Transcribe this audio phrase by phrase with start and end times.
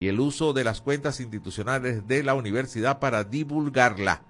[0.00, 4.22] y el uso de las cuentas institucionales de la universidad para divulgarla.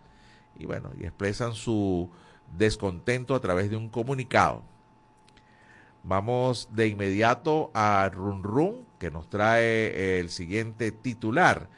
[0.58, 2.08] Y bueno, y expresan su
[2.56, 4.62] descontento a través de un comunicado.
[6.04, 11.68] Vamos de inmediato a Run Run, que nos trae el siguiente titular.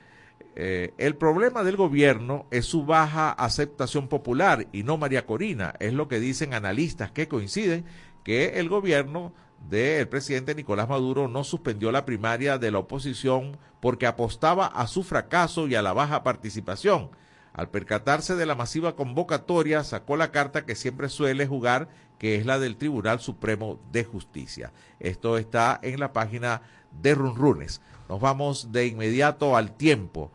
[0.55, 5.95] Eh, el problema del gobierno es su baja aceptación popular y no María Corina, es
[5.95, 7.85] lo que dicen analistas que coinciden
[8.25, 9.33] que el gobierno
[9.69, 15.03] del presidente Nicolás Maduro no suspendió la primaria de la oposición porque apostaba a su
[15.03, 17.11] fracaso y a la baja participación.
[17.53, 21.89] Al percatarse de la masiva convocatoria, sacó la carta que siempre suele jugar,
[22.19, 24.73] que es la del Tribunal Supremo de Justicia.
[25.01, 26.63] Esto está en la página
[27.03, 27.81] de Runrunes.
[28.09, 30.31] Nos vamos de inmediato al tiempo.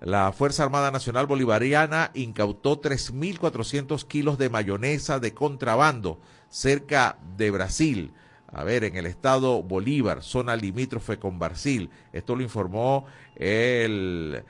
[0.00, 8.12] La Fuerza Armada Nacional Bolivariana incautó 3.400 kilos de mayonesa de contrabando cerca de Brasil.
[8.52, 11.90] A ver, en el estado Bolívar, zona limítrofe con Brasil.
[12.12, 14.44] Esto lo informó el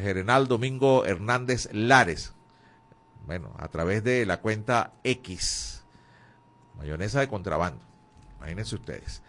[0.00, 2.34] general Domingo Hernández Lares.
[3.26, 5.84] Bueno, a través de la cuenta X.
[6.76, 7.84] Mayonesa de contrabando.
[8.38, 9.22] Imagínense ustedes.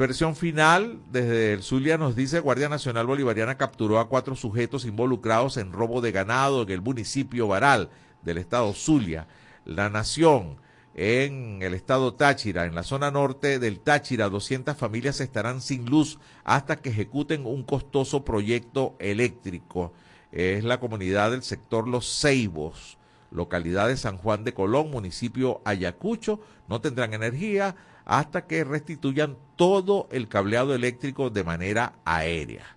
[0.00, 5.58] Versión final, desde el Zulia nos dice, Guardia Nacional Bolivariana capturó a cuatro sujetos involucrados
[5.58, 7.90] en robo de ganado en el municipio Baral
[8.22, 9.26] del estado Zulia.
[9.66, 10.56] La Nación,
[10.94, 16.18] en el estado Táchira, en la zona norte del Táchira, 200 familias estarán sin luz
[16.44, 19.92] hasta que ejecuten un costoso proyecto eléctrico.
[20.32, 22.98] Es la comunidad del sector Los Ceibos,
[23.30, 30.08] localidad de San Juan de Colón, municipio Ayacucho, no tendrán energía hasta que restituyan todo
[30.10, 32.76] el cableado eléctrico de manera aérea.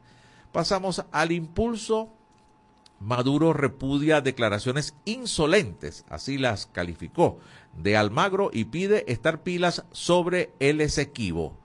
[0.52, 2.10] Pasamos al impulso.
[3.00, 7.40] Maduro repudia declaraciones insolentes, así las calificó,
[7.78, 11.58] de Almagro y pide estar pilas sobre el Esequibo.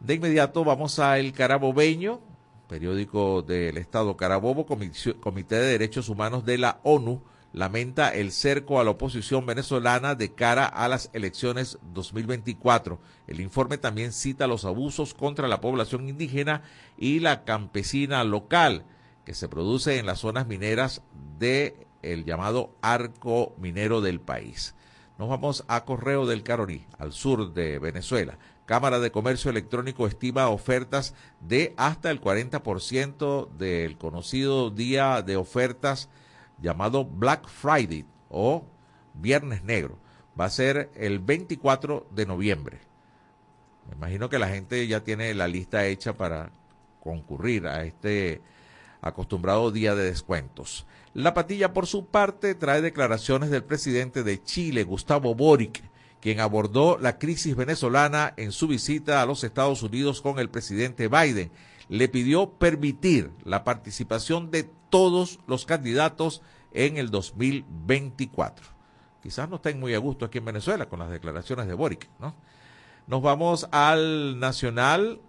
[0.00, 2.20] De inmediato vamos a El Carabobeño,
[2.68, 8.84] periódico del Estado Carabobo, Comité de Derechos Humanos de la ONU, lamenta el cerco a
[8.84, 12.98] la oposición venezolana de cara a las elecciones 2024.
[13.28, 16.62] El informe también cita los abusos contra la población indígena
[16.98, 18.84] y la campesina local
[19.24, 21.02] que se produce en las zonas mineras
[21.38, 24.74] del el llamado arco minero del país.
[25.16, 28.36] Nos vamos a Correo del Caroní, al sur de Venezuela.
[28.66, 36.08] Cámara de Comercio Electrónico estima ofertas de hasta el 40% del conocido día de ofertas
[36.60, 38.64] llamado Black Friday o
[39.14, 39.98] Viernes Negro.
[40.38, 42.80] Va a ser el 24 de noviembre.
[43.88, 46.50] Me imagino que la gente ya tiene la lista hecha para
[46.98, 48.40] concurrir a este
[49.00, 50.86] acostumbrado día de descuentos.
[51.14, 55.80] La patilla, por su parte, trae declaraciones del presidente de Chile, Gustavo Boric,
[56.20, 61.06] quien abordó la crisis venezolana en su visita a los Estados Unidos con el presidente
[61.06, 61.52] Biden.
[61.88, 66.42] Le pidió permitir la participación de todos los candidatos
[66.72, 68.66] en el 2024.
[69.22, 72.34] Quizás no estén muy a gusto aquí en Venezuela con las declaraciones de Boric, ¿no?
[73.06, 75.20] Nos vamos al Nacional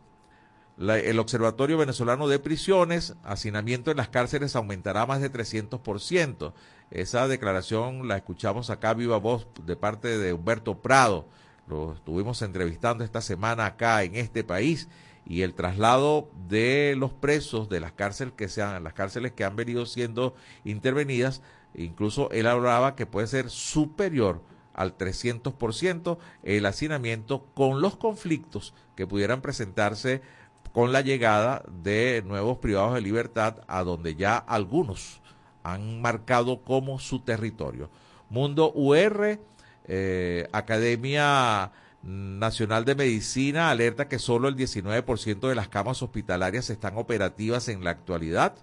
[0.78, 6.54] el Observatorio Venezolano de Prisiones, hacinamiento en las cárceles aumentará más de 300%.
[6.92, 11.28] Esa declaración la escuchamos acá viva voz de parte de Humberto Prado.
[11.68, 14.90] Lo estuvimos entrevistando esta semana acá en este país
[15.26, 19.56] y el traslado de los presos de las cárceles que sean las cárceles que han
[19.56, 21.42] venido siendo intervenidas,
[21.74, 24.42] incluso él hablaba que puede ser superior
[24.74, 30.22] al 300% el hacinamiento con los conflictos que pudieran presentarse
[30.72, 35.22] con la llegada de nuevos privados de libertad a donde ya algunos
[35.64, 37.90] han marcado como su territorio.
[38.30, 39.40] Mundo UR,
[39.86, 41.72] eh, Academia
[42.04, 47.84] Nacional de Medicina alerta que solo el 19% de las camas hospitalarias están operativas en
[47.84, 48.56] la actualidad.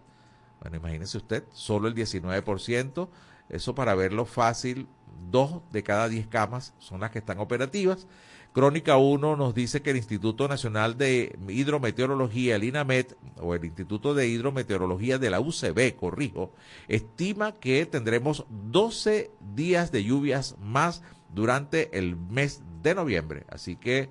[0.60, 3.08] Bueno, imagínese usted, solo el 19%.
[3.48, 4.86] Eso para verlo fácil,
[5.30, 8.06] dos de cada diez camas son las que están operativas.
[8.52, 14.12] Crónica 1 nos dice que el Instituto Nacional de Hidrometeorología, el INAMET, o el Instituto
[14.12, 16.52] de Hidrometeorología de la UCB, corrijo,
[16.86, 21.02] estima que tendremos 12 días de lluvias más
[21.34, 23.44] durante el mes de noviembre.
[23.48, 24.10] Así que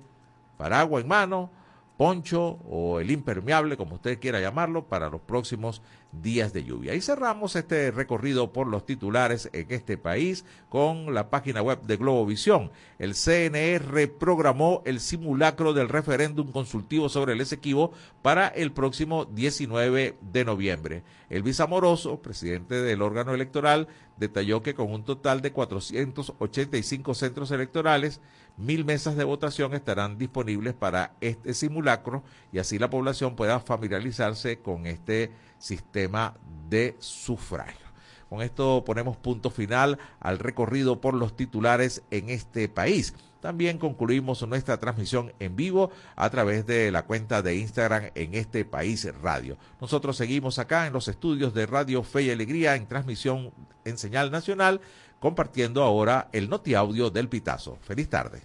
[0.56, 1.50] paraguas en mano,
[1.96, 5.82] poncho o el impermeable, como usted quiera llamarlo, para los próximos
[6.12, 6.94] días de lluvia.
[6.94, 11.96] Y cerramos este recorrido por los titulares en este país con la página web de
[11.96, 12.70] Globovisión.
[12.98, 20.16] El CNE reprogramó el simulacro del referéndum consultivo sobre el Esequibo para el próximo 19
[20.20, 21.02] de noviembre.
[21.30, 23.88] Elvis Amoroso, presidente del órgano electoral,
[24.18, 28.20] detalló que con un total de 485 centros electorales,
[28.56, 32.22] mil mesas de votación estarán disponibles para este simulacro
[32.52, 36.34] y así la población pueda familiarizarse con este sistema
[36.68, 37.86] de sufragio.
[38.28, 43.14] Con esto ponemos punto final al recorrido por los titulares en este país.
[43.42, 48.64] También concluimos nuestra transmisión en vivo a través de la cuenta de Instagram en este
[48.64, 49.58] país radio.
[49.80, 53.50] Nosotros seguimos acá en los estudios de Radio Fe y Alegría en transmisión
[53.84, 54.80] en señal nacional,
[55.22, 57.78] compartiendo ahora el Noti Audio del Pitazo.
[57.82, 58.42] Feliz tarde.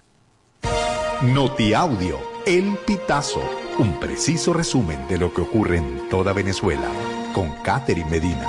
[1.24, 3.42] Noti Audio, El Pitazo,
[3.80, 6.88] un preciso resumen de lo que ocurre en toda Venezuela,
[7.34, 8.48] con Catherine Medina.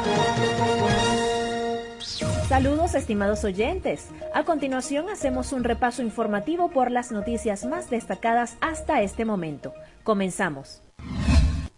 [2.47, 4.09] Saludos estimados oyentes.
[4.35, 9.73] A continuación hacemos un repaso informativo por las noticias más destacadas hasta este momento.
[10.05, 10.83] Comenzamos.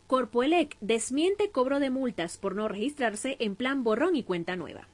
[0.08, 4.88] Corpoelec desmiente cobro de multas por no registrarse en plan borrón y cuenta nueva.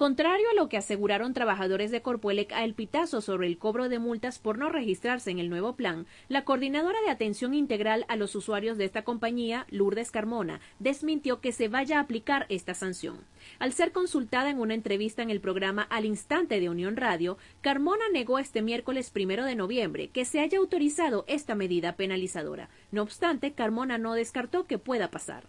[0.00, 3.98] Contrario a lo que aseguraron trabajadores de Corpuelec a El Pitazo sobre el cobro de
[3.98, 8.34] multas por no registrarse en el nuevo plan, la coordinadora de atención integral a los
[8.34, 13.18] usuarios de esta compañía, Lourdes Carmona, desmintió que se vaya a aplicar esta sanción.
[13.58, 18.04] Al ser consultada en una entrevista en el programa Al Instante de Unión Radio, Carmona
[18.10, 22.70] negó este miércoles primero de noviembre que se haya autorizado esta medida penalizadora.
[22.90, 25.44] No obstante, Carmona no descartó que pueda pasar.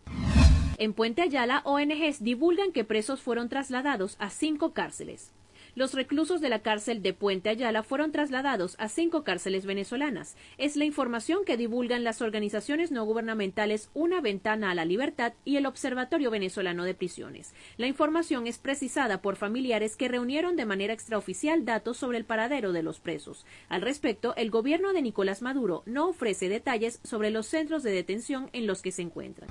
[0.82, 5.32] En Puente Ayala, ONGs divulgan que presos fueron trasladados a cinco cárceles.
[5.76, 10.36] Los reclusos de la cárcel de Puente Ayala fueron trasladados a cinco cárceles venezolanas.
[10.58, 15.58] Es la información que divulgan las organizaciones no gubernamentales Una Ventana a la Libertad y
[15.58, 17.54] el Observatorio Venezolano de Prisiones.
[17.78, 22.74] La información es precisada por familiares que reunieron de manera extraoficial datos sobre el paradero
[22.74, 23.46] de los presos.
[23.70, 28.50] Al respecto, el gobierno de Nicolás Maduro no ofrece detalles sobre los centros de detención
[28.52, 29.48] en los que se encuentran.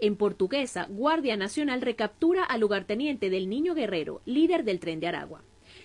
[0.00, 5.42] En portuguesa, Guardia Nacional recaptura al lugarteniente del Niño Guerrero, líder del tren de Aragua.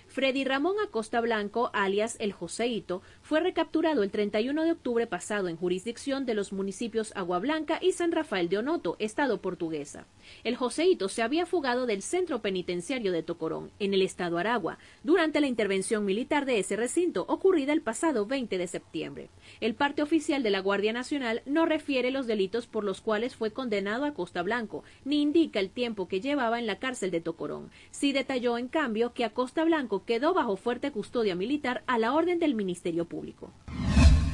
[0.08, 5.56] Freddy Ramón Acosta Blanco, alias El Joseito, fue recapturado el 31 de octubre pasado en
[5.56, 10.06] jurisdicción de los municipios Agua Blanca y San Rafael de Onoto, estado portuguesa.
[10.44, 15.40] El Joseito se había fugado del centro penitenciario de Tocorón, en el estado Aragua, durante
[15.40, 19.30] la intervención militar de ese recinto ocurrida el pasado 20 de septiembre.
[19.62, 23.52] El parte oficial de la Guardia Nacional no refiere los delitos por los cuales fue
[23.52, 27.72] condenado a Costa Blanco, ni indica el tiempo que llevaba en la cárcel de Tocorón.
[27.92, 32.40] Sí detalló, en cambio, que Acosta Blanco quedó bajo fuerte custodia militar a la orden
[32.40, 33.52] del Ministerio Público.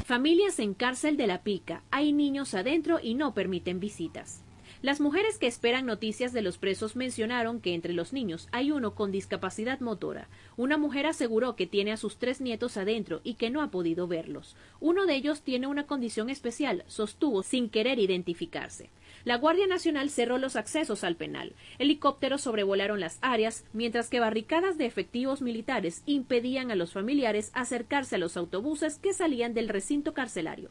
[0.05, 1.83] Familias en cárcel de la pica.
[1.91, 4.41] Hay niños adentro y no permiten visitas.
[4.81, 8.95] Las mujeres que esperan noticias de los presos mencionaron que entre los niños hay uno
[8.95, 10.29] con discapacidad motora.
[10.55, 14.07] Una mujer aseguró que tiene a sus tres nietos adentro y que no ha podido
[14.07, 14.55] verlos.
[14.79, 18.89] Uno de ellos tiene una condición especial, sostuvo sin querer identificarse.
[19.25, 21.53] La Guardia Nacional cerró los accesos al penal.
[21.77, 28.15] Helicópteros sobrevolaron las áreas, mientras que barricadas de efectivos militares impedían a los familiares acercarse
[28.15, 30.69] a los autobuses que salían del recinto carcelario.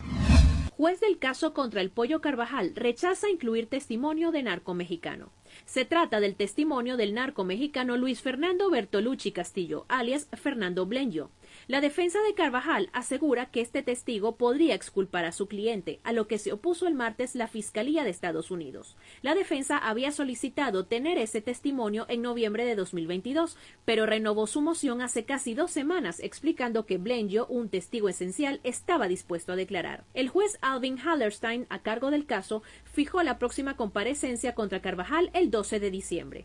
[0.79, 5.33] Juez del caso contra el Pollo Carvajal rechaza incluir testimonio de narco mexicano.
[5.65, 11.33] Se trata del testimonio del narco mexicano Luis Fernando Bertolucci Castillo, alias Fernando Blenjo.
[11.69, 16.27] La defensa de Carvajal asegura que este testigo podría exculpar a su cliente, a lo
[16.27, 18.97] que se opuso el martes la Fiscalía de Estados Unidos.
[19.21, 25.03] La defensa había solicitado tener ese testimonio en noviembre de 2022, pero renovó su moción
[25.03, 30.05] hace casi dos semanas, explicando que Blenjo, un testigo esencial, estaba dispuesto a declarar.
[30.15, 35.51] El juez Alvin Hallerstein, a cargo del caso, fijó la próxima comparecencia contra Carvajal el
[35.51, 36.45] 12 de diciembre.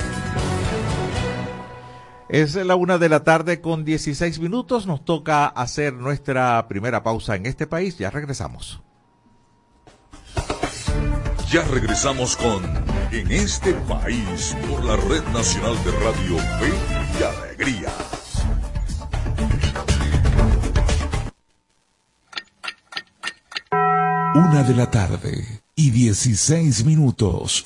[2.31, 4.87] Es la una de la tarde con 16 minutos.
[4.87, 7.97] Nos toca hacer nuestra primera pausa en este país.
[7.97, 8.81] Ya regresamos.
[11.51, 12.63] Ya regresamos con
[13.11, 16.71] En este país por la Red Nacional de Radio Fe
[17.19, 17.89] y Alegría.
[24.35, 27.65] Una de la tarde y 16 minutos.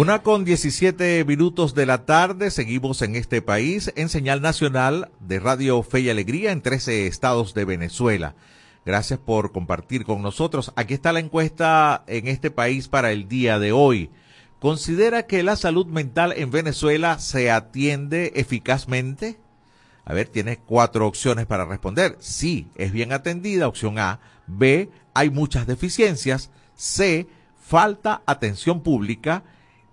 [0.00, 5.38] Una con 17 minutos de la tarde, seguimos en este país en señal nacional de
[5.38, 8.34] Radio Fe y Alegría en 13 estados de Venezuela.
[8.86, 10.72] Gracias por compartir con nosotros.
[10.74, 14.08] Aquí está la encuesta en este país para el día de hoy.
[14.58, 19.38] ¿Considera que la salud mental en Venezuela se atiende eficazmente?
[20.06, 22.16] A ver, tienes cuatro opciones para responder.
[22.20, 24.18] Sí, es bien atendida, opción A.
[24.46, 26.50] B, hay muchas deficiencias.
[26.74, 27.26] C,
[27.62, 29.42] falta atención pública.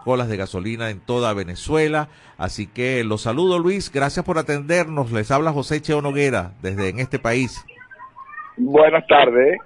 [0.04, 2.10] colas de gasolina en toda Venezuela.
[2.38, 5.12] Así que los saludo Luis, gracias por atendernos.
[5.12, 7.66] Les habla José Cheo Noguera desde en este país.
[8.58, 9.58] Buenas tardes.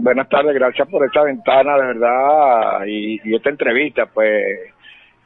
[0.00, 4.70] Buenas tardes, gracias por esta ventana, de verdad, y esta entrevista, pues,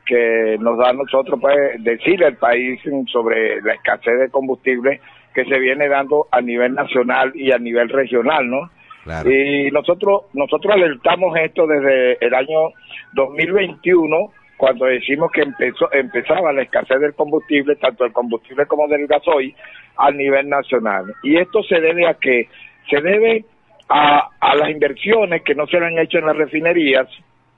[0.06, 2.80] que nos da a nosotros, pues, decirle al país
[3.10, 5.00] sobre la escasez de combustible
[5.34, 8.70] que se viene dando a nivel nacional y a nivel regional, ¿no?
[9.04, 9.30] Claro.
[9.30, 12.70] Y nosotros, nosotros alertamos esto desde el año
[13.14, 19.06] 2021, cuando decimos que empezó, empezaba la escasez del combustible, tanto del combustible como del
[19.06, 19.54] gasoil,
[19.96, 21.12] a nivel nacional.
[21.22, 22.48] Y esto se debe a que
[22.88, 23.44] se debe
[23.88, 27.08] a, a las inversiones que no se le han hecho en las refinerías,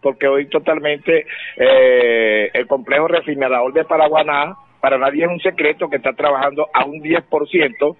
[0.05, 5.97] porque hoy totalmente eh, el complejo refinerador de Paraguaná, para nadie es un secreto que
[5.97, 7.97] está trabajando a un 10%,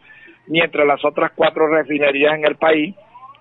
[0.49, 2.95] mientras las otras cuatro refinerías en el país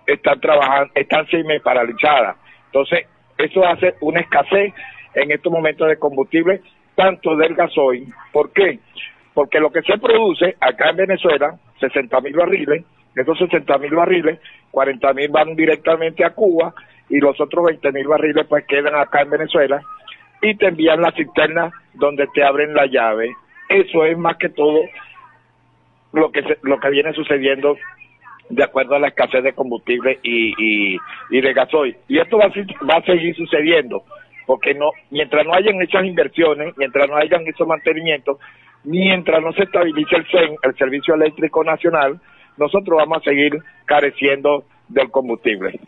[0.08, 2.38] están trabajando, están semi paralizadas.
[2.68, 3.06] Entonces,
[3.38, 4.74] eso hace una escasez
[5.14, 6.62] en estos momentos de combustible,
[6.96, 8.08] tanto del gasoil.
[8.32, 8.80] ¿Por qué?
[9.34, 14.40] Porque lo que se produce acá en Venezuela, 60 mil barriles, esos 60 mil barriles,
[14.72, 16.74] 40 mil van directamente a Cuba
[17.10, 19.82] y los otros 20 mil barriles pues quedan acá en Venezuela
[20.42, 23.36] y te envían la cisterna donde te abren la llave.
[23.70, 24.82] Eso es más que todo
[26.12, 27.78] lo que se- lo que viene sucediendo
[28.50, 30.98] de acuerdo a la escasez de combustible y,
[31.30, 31.96] de gasoil.
[32.08, 34.04] Y esto va a, va a seguir sucediendo,
[34.46, 38.38] porque no mientras no hayan esas inversiones, mientras no hayan esos mantenimientos,
[38.84, 42.20] mientras no se estabilice el CEN, el Servicio Eléctrico Nacional,
[42.58, 45.80] nosotros vamos a seguir careciendo del combustible.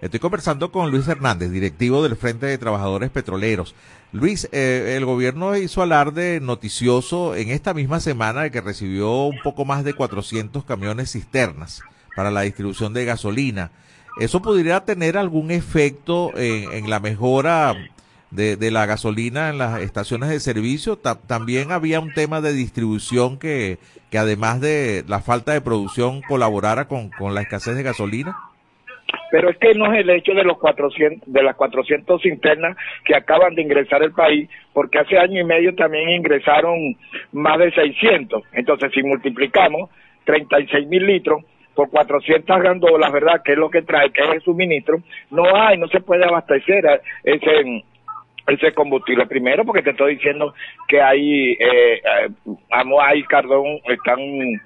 [0.00, 3.74] Estoy conversando con Luis Hernández, directivo del Frente de Trabajadores Petroleros.
[4.12, 9.38] Luis, eh, el gobierno hizo alarde noticioso en esta misma semana de que recibió un
[9.42, 11.82] poco más de 400 camiones cisternas
[12.16, 13.70] para la distribución de gasolina.
[14.18, 17.76] ¿Eso podría tener algún efecto en, la mejora
[18.32, 20.96] de, la gasolina en las estaciones de servicio?
[20.96, 23.78] Ta- también había un tema de distribución que,
[24.10, 28.36] que además de la falta de producción colaborara con, con la escasez de gasolina.
[29.30, 33.14] Pero es que no es el hecho de los 400, de las 400 cisternas que
[33.14, 36.96] acaban de ingresar al país, porque hace año y medio también ingresaron
[37.32, 38.42] más de 600.
[38.52, 39.88] Entonces, si multiplicamos
[40.24, 43.42] 36 mil litros por 400 gandolas, ¿verdad?
[43.44, 44.98] Que es lo que trae, que es el suministro,
[45.30, 46.84] no hay, no se puede abastecer
[47.22, 47.84] ese,
[48.54, 49.26] ese combustible.
[49.26, 50.54] Primero porque te estoy diciendo
[50.88, 52.30] que hay, eh, eh,
[52.70, 54.18] Amoa y Cardón están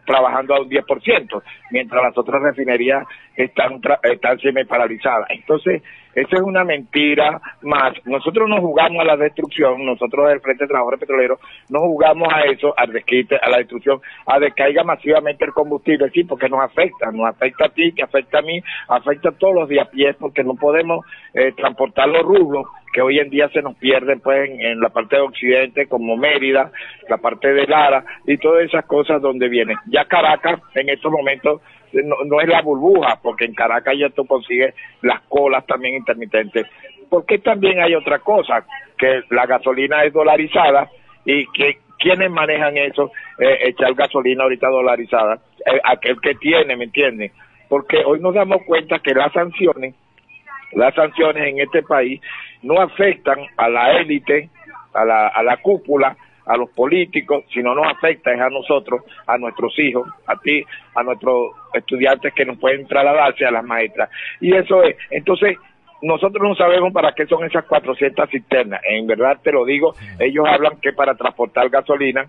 [0.06, 5.28] trabajando a un 10%, mientras las otras refinerías están, están semi paralizadas.
[5.30, 5.82] Entonces,
[6.14, 7.94] esa es una mentira más.
[8.04, 12.42] Nosotros no jugamos a la destrucción, nosotros del Frente de Trabajadores Petroleros no jugamos a
[12.42, 16.61] eso, al desquite, a la destrucción, a que caiga masivamente el combustible, sí, porque nos
[16.61, 19.87] afecta, nos afecta a ti, que afecta a mí, afecta a todos los de a
[19.87, 24.21] pie, porque no podemos eh, transportar los rublos que hoy en día se nos pierden
[24.21, 26.71] pues en, en la parte de Occidente como Mérida,
[27.09, 29.76] la parte de Lara y todas esas cosas donde vienen.
[29.87, 31.61] Ya Caracas en estos momentos
[32.02, 36.66] no, no es la burbuja, porque en Caracas ya tú consigues las colas también intermitentes.
[37.08, 38.64] Porque también hay otra cosa,
[38.98, 40.90] que la gasolina es dolarizada
[41.24, 46.84] y que quienes manejan eso, eh, echar gasolina ahorita dolarizada, Eh, aquel que tiene, ¿me
[46.84, 47.32] entienden?
[47.70, 49.94] Porque hoy nos damos cuenta que las sanciones
[50.74, 52.20] las sanciones en este país
[52.62, 54.50] no afectan a la élite,
[54.92, 59.38] a la, a la cúpula, a los políticos, sino nos afecta es a nosotros, a
[59.38, 64.10] nuestros hijos, a ti, a nuestros estudiantes que nos pueden trasladarse a las maestras.
[64.40, 65.56] Y eso es, entonces,
[66.02, 68.80] nosotros no sabemos para qué son esas 400 cisternas.
[68.88, 72.26] En verdad te lo digo, ellos hablan que para transportar gasolina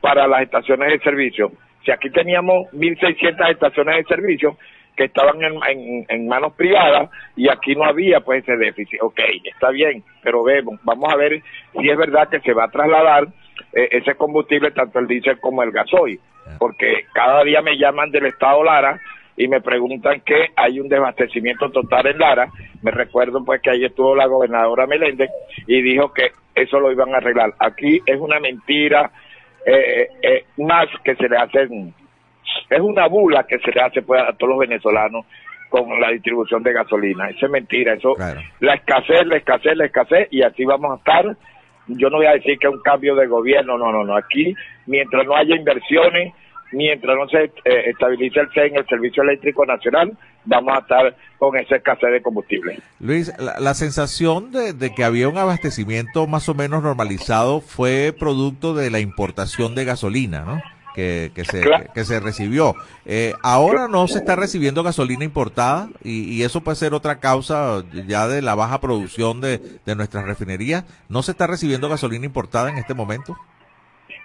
[0.00, 1.52] para las estaciones de servicio.
[1.84, 4.58] Si aquí teníamos 1.600 estaciones de servicio
[4.96, 9.02] que estaban en, manos privadas y aquí no había pues ese déficit.
[9.02, 11.42] Ok, está bien, pero vemos, vamos a ver
[11.80, 13.28] si es verdad que se va a trasladar
[13.74, 16.20] ese combustible, tanto el diésel como el gasoil,
[16.58, 19.00] porque cada día me llaman del estado Lara
[19.36, 22.48] y me preguntan que hay un desabastecimiento total en Lara.
[22.82, 25.30] Me recuerdo pues que ahí estuvo la gobernadora Meléndez
[25.66, 27.52] y dijo que eso lo iban a arreglar.
[27.58, 29.10] Aquí es una mentira
[29.66, 31.94] eh, eh, más que se le hacen,
[32.70, 35.26] es una bula que se le hace pues, a todos los venezolanos
[35.68, 37.30] con la distribución de gasolina.
[37.30, 38.40] Eso es mentira, eso, Claro.
[38.60, 41.36] la escasez, la escasez, la escasez, y así vamos a estar.
[41.88, 44.16] Yo no voy a decir que es un cambio de gobierno, no, no, no.
[44.16, 44.54] Aquí,
[44.86, 46.32] mientras no haya inversiones,
[46.72, 51.56] mientras no se eh, estabilice el CEN, el Servicio Eléctrico Nacional, vamos a estar con
[51.56, 52.78] esa escasez de combustible.
[53.00, 58.14] Luis, la, la sensación de, de que había un abastecimiento más o menos normalizado fue
[58.18, 60.62] producto de la importación de gasolina, ¿no?
[60.94, 61.86] Que, que, se, Claro.
[61.92, 62.74] que se recibió.
[63.04, 67.82] Eh, ahora no se está recibiendo gasolina importada y, y eso puede ser otra causa
[68.06, 70.84] ya de la baja producción de, de nuestras refinerías.
[71.08, 73.36] ¿No se está recibiendo gasolina importada en este momento?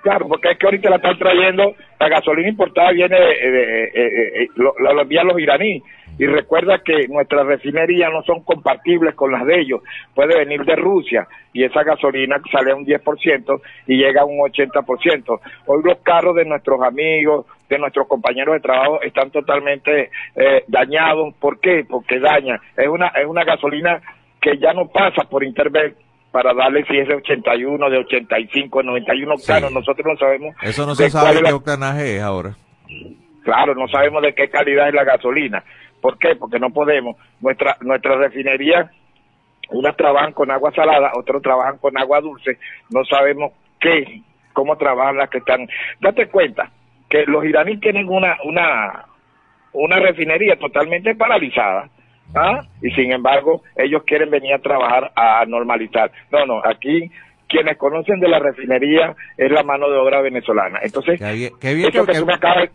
[0.03, 3.91] Claro, porque es que ahorita la están trayendo, la gasolina importada viene, de, de- eh,
[3.95, 5.83] eh, eh, lo, lo envían los iraníes.
[6.19, 9.81] Y recuerda que nuestras refinerías no son compatibles con las de ellos.
[10.13, 14.37] Puede venir de Rusia y esa gasolina sale a un 10% y llega a un
[14.39, 15.39] 80%.
[15.65, 21.33] Hoy los carros de nuestros amigos, de nuestros compañeros de trabajo están totalmente eh, dañados.
[21.39, 21.85] ¿Por qué?
[21.89, 22.59] Porque daña.
[22.75, 24.01] Es una, es una gasolina
[24.41, 25.95] que ya no pasa por internet
[26.31, 29.69] para darle si es de 81, de 85, 91 octanos.
[29.69, 29.75] Sí.
[29.75, 30.55] Nosotros no sabemos.
[30.61, 32.55] Eso no se sabe qué la- octanaje es ahora.
[33.43, 35.63] Claro, no sabemos de qué calidad es la gasolina.
[36.01, 36.35] ¿Por qué?
[36.35, 37.15] Porque no podemos.
[37.41, 38.89] Nuestra, nuestra refinería,
[39.69, 42.57] unas trabajan con agua salada, otros trabajan con agua dulce.
[42.89, 44.21] No sabemos qué,
[44.53, 45.67] cómo trabajan las que están.
[45.99, 46.69] Date cuenta
[47.09, 49.05] que los iraníes tienen una, una,
[49.73, 51.89] una refinería totalmente paralizada.
[52.35, 52.63] ¿ah?
[52.81, 56.11] Y sin embargo, ellos quieren venir a trabajar a normalizar.
[56.31, 57.11] No, no, aquí
[57.47, 60.79] quienes conocen de la refinería es la mano de obra venezolana.
[60.83, 62.69] Entonces, Qué bien, qué bien eso que- que tú me acabas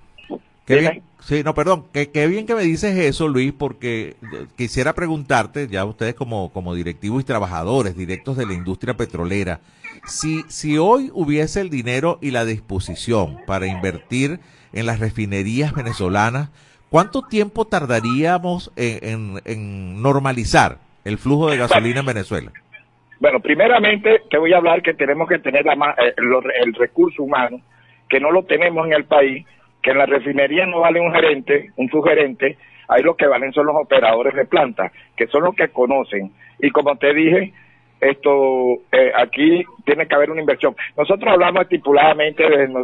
[0.66, 4.46] Qué bien, sí, no, perdón, qué, qué bien que me dices eso, Luis, porque eh,
[4.56, 9.60] quisiera preguntarte, ya ustedes como, como directivos y trabajadores directos de la industria petrolera,
[10.06, 14.40] si, si hoy hubiese el dinero y la disposición para invertir
[14.72, 16.50] en las refinerías venezolanas,
[16.90, 22.52] ¿cuánto tiempo tardaríamos en, en- en normalizar el flujo de gasolina en Venezuela?
[23.20, 26.14] Bueno, primeramente te voy a hablar que tenemos que tener la ma- eh,
[26.62, 27.60] el recurso humano,
[28.08, 29.46] que no lo tenemos en el país,
[29.84, 32.56] que en la refinería no vale un gerente, un subgerente,
[32.88, 36.32] ahí lo que valen son los operadores de planta, que son los que conocen.
[36.58, 37.52] Y como te dije,
[38.00, 40.74] esto eh, aquí tiene que haber una inversión.
[40.96, 42.42] Nosotros hablamos estipuladamente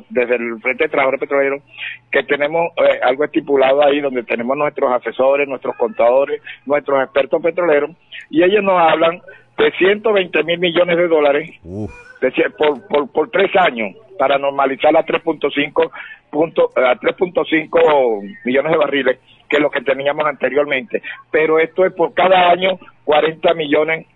[0.08, 1.62] desde, el Frente de Trabajadores Petroleros
[2.10, 7.90] que tenemos eh, algo estipulado ahí donde tenemos nuestros asesores, nuestros contadores, nuestros expertos petroleros
[8.30, 9.20] y ellos nos hablan
[9.58, 11.90] de 120 mil millones de dólares Uf,
[12.22, 15.90] de cie- por, por, por tres años para normalizar a 3.5
[16.30, 21.02] punto- a 3.5 millones de barriles que lo que teníamos anteriormente.
[21.30, 24.06] Pero esto es por cada año 40 millones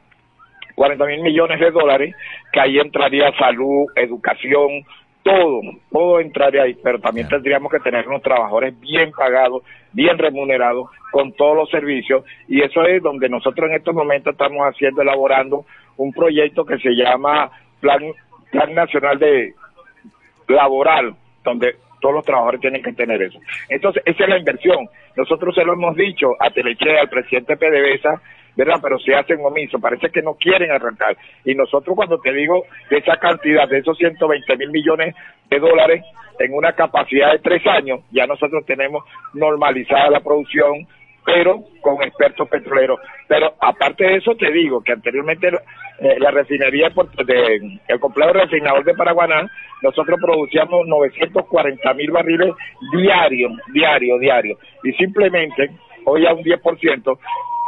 [0.75, 2.17] 40 mil millones de dólares,
[2.53, 4.83] que ahí entraría salud, educación,
[5.23, 5.61] todo,
[5.93, 9.63] todo entraría ahí, pero también tendríamos que tener unos trabajadores bien pagados,
[9.93, 14.67] bien remunerados, con todos los servicios, y eso es donde nosotros en estos momentos estamos
[14.67, 15.65] haciendo, elaborando
[15.97, 18.03] un proyecto que se llama Plan,
[18.51, 19.55] Plan Nacional de
[20.49, 23.39] Laboral, donde todos los trabajadores tienen que tener eso.
[23.69, 24.87] Entonces, esa es la inversión.
[25.17, 28.21] Nosotros se lo hemos dicho a Teleche, al presidente PDVSA,
[28.57, 28.77] ¿verdad?
[28.83, 31.17] Pero se hacen omiso, parece que no quieren arrancar.
[31.45, 35.15] Y nosotros cuando te digo de esa cantidad, de esos 120 mil millones
[35.49, 36.05] de dólares
[36.39, 40.87] en una capacidad de tres años, ya nosotros tenemos normalizada la producción,
[41.25, 43.01] pero con expertos petroleros.
[43.29, 45.49] Pero aparte de eso te digo que anteriormente
[46.01, 49.49] eh, la refinería Puerto- de, el complejo refinador de Paraguaná,
[49.83, 52.53] nosotros producíamos 940 mil barriles
[52.93, 54.59] diarios, diario, diario.
[54.83, 55.71] Y simplemente,
[56.05, 57.19] hoy a un 10%,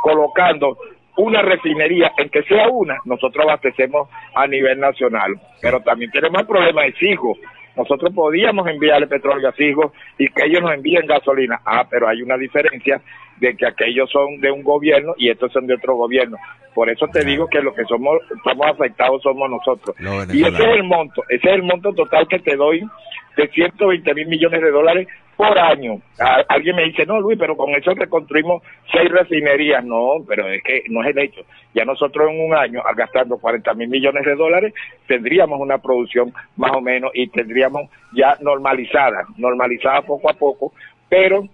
[0.02, 0.76] colocando
[1.16, 5.34] una refinería, en que sea una, nosotros abastecemos a nivel nacional.
[5.62, 7.36] Pero también tenemos el problema de Sigo.
[7.74, 11.60] Nosotros podíamos enviarle petróleo a Sigo y que ellos nos envíen gasolina.
[11.64, 13.00] Ah, pero hay una diferencia
[13.40, 16.36] de que aquellos son de un gobierno y estos son de otro gobierno.
[16.74, 19.96] Por eso te digo que lo que somos, estamos afectados somos nosotros.
[19.98, 22.82] Los Y ese es el monto, ese es el monto total que te doy
[23.36, 26.00] de 120 mil millones de dólares por año.
[26.18, 29.84] A- alguien me dice, no, Luis, pero con eso reconstruimos seis refinerías.
[29.84, 31.42] No, pero es que no es el hecho.
[31.74, 34.72] Ya nosotros en un año, al gastando 40 mil millones de dólares,
[35.06, 40.72] tendríamos una producción más o menos y tendríamos ya normalizada, normalizada poco a poco,
[41.08, 41.46] pero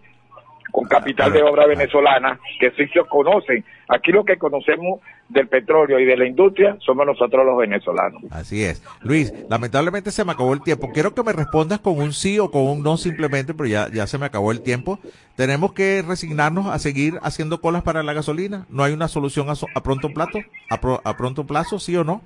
[0.72, 3.62] con capital de obra venezolana, que sí se conocen.
[3.88, 8.22] Aquí lo que conocemos del petróleo y de la industria somos nosotros los venezolanos.
[8.30, 8.82] Así es.
[9.02, 10.90] Luis, lamentablemente se me acabó el tiempo.
[10.92, 14.06] Quiero que me respondas con un sí o con un no simplemente, pero ya, ya
[14.06, 14.98] se me acabó el tiempo.
[15.36, 18.64] ¿Tenemos que resignarnos a seguir haciendo colas para la gasolina?
[18.70, 20.38] ¿No hay una solución a, so- a pronto plazo?
[20.70, 22.22] ¿A, pro- ¿A pronto plazo, sí o no?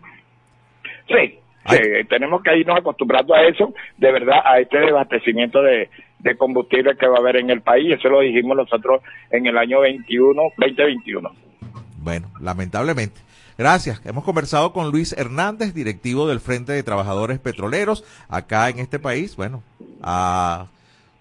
[1.08, 1.78] Sí, sí,
[2.08, 7.06] tenemos que irnos acostumbrando a eso, de verdad, a este desabastecimiento de, de combustible que
[7.06, 7.94] va a haber en el país.
[7.98, 11.30] Eso lo dijimos nosotros en el año 21, 2021.
[11.98, 13.20] Bueno, lamentablemente.
[13.58, 14.02] Gracias.
[14.04, 19.34] Hemos conversado con Luis Hernández, directivo del Frente de Trabajadores Petroleros, acá en este país.
[19.34, 19.62] Bueno,
[20.02, 20.66] a,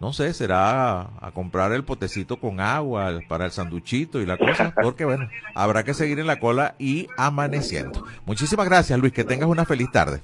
[0.01, 4.73] no sé, será a comprar el potecito con agua para el sanduchito y la cosa,
[4.83, 8.03] porque bueno, habrá que seguir en la cola y amaneciendo.
[8.25, 9.13] Muchísimas gracias, Luis.
[9.13, 10.19] Que tengas una feliz tarde.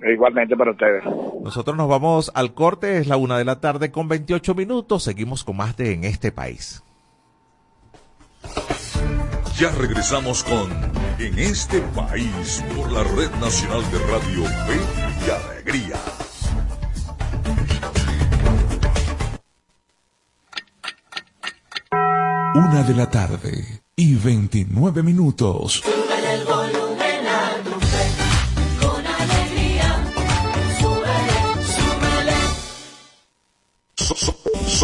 [0.00, 1.04] Igualmente para ustedes.
[1.42, 5.02] Nosotros nos vamos al corte, es la una de la tarde con 28 minutos.
[5.04, 6.82] Seguimos con más de En este país.
[9.58, 10.70] Ya regresamos con
[11.18, 14.80] En este país por la Red Nacional de Radio Fe
[15.24, 15.96] y Alegría.
[22.54, 25.82] Una de la tarde y 29 minutos.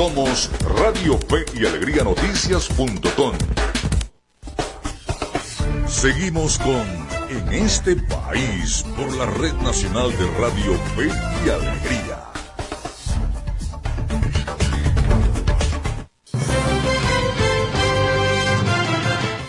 [0.00, 3.34] Somos Radio Fe y Alegría Noticias.com.
[5.86, 6.86] Seguimos con
[7.28, 11.08] En este país por la Red Nacional de Radio Fe
[11.44, 12.09] y Alegría.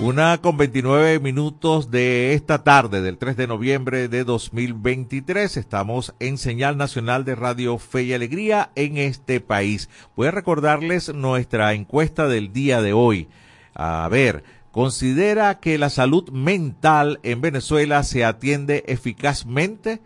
[0.01, 5.57] Una con 29 minutos de esta tarde del 3 de noviembre de 2023.
[5.57, 9.89] Estamos en señal nacional de Radio Fe y Alegría en este país.
[10.15, 13.27] Voy a recordarles nuestra encuesta del día de hoy.
[13.75, 20.01] A ver, ¿considera que la salud mental en Venezuela se atiende eficazmente?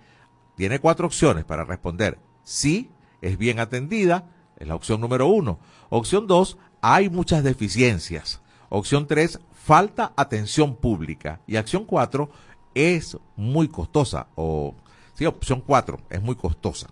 [0.58, 2.18] Tiene cuatro opciones para responder.
[2.44, 2.90] Sí,
[3.22, 4.26] es bien atendida,
[4.58, 5.58] es la opción número uno.
[5.88, 8.42] Opción dos, hay muchas deficiencias.
[8.68, 11.42] Opción tres, falta atención pública.
[11.48, 12.30] Y acción cuatro,
[12.76, 14.28] es muy costosa.
[14.36, 14.76] O,
[15.16, 16.90] sí, opción cuatro, es muy costosa.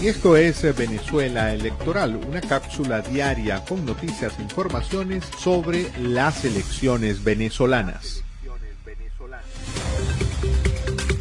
[0.00, 6.44] Y esto es eh, Venezuela Electoral, una cápsula diaria con noticias e informaciones sobre las
[6.44, 8.22] elecciones venezolanas.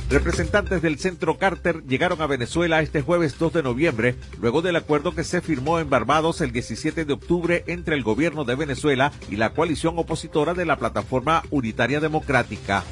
[0.09, 5.15] Representantes del Centro Carter llegaron a Venezuela este jueves 2 de noviembre, luego del acuerdo
[5.15, 9.37] que se firmó en Barbados el 17 de octubre entre el gobierno de Venezuela y
[9.37, 12.83] la coalición opositora de la Plataforma Unitaria Democrática.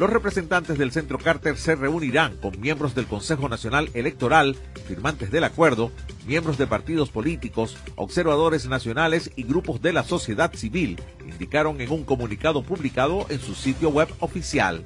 [0.00, 4.56] Los representantes del Centro Carter se reunirán con miembros del Consejo Nacional Electoral,
[4.88, 5.92] firmantes del acuerdo,
[6.26, 12.04] miembros de partidos políticos, observadores nacionales y grupos de la sociedad civil, indicaron en un
[12.04, 14.82] comunicado publicado en su sitio web oficial.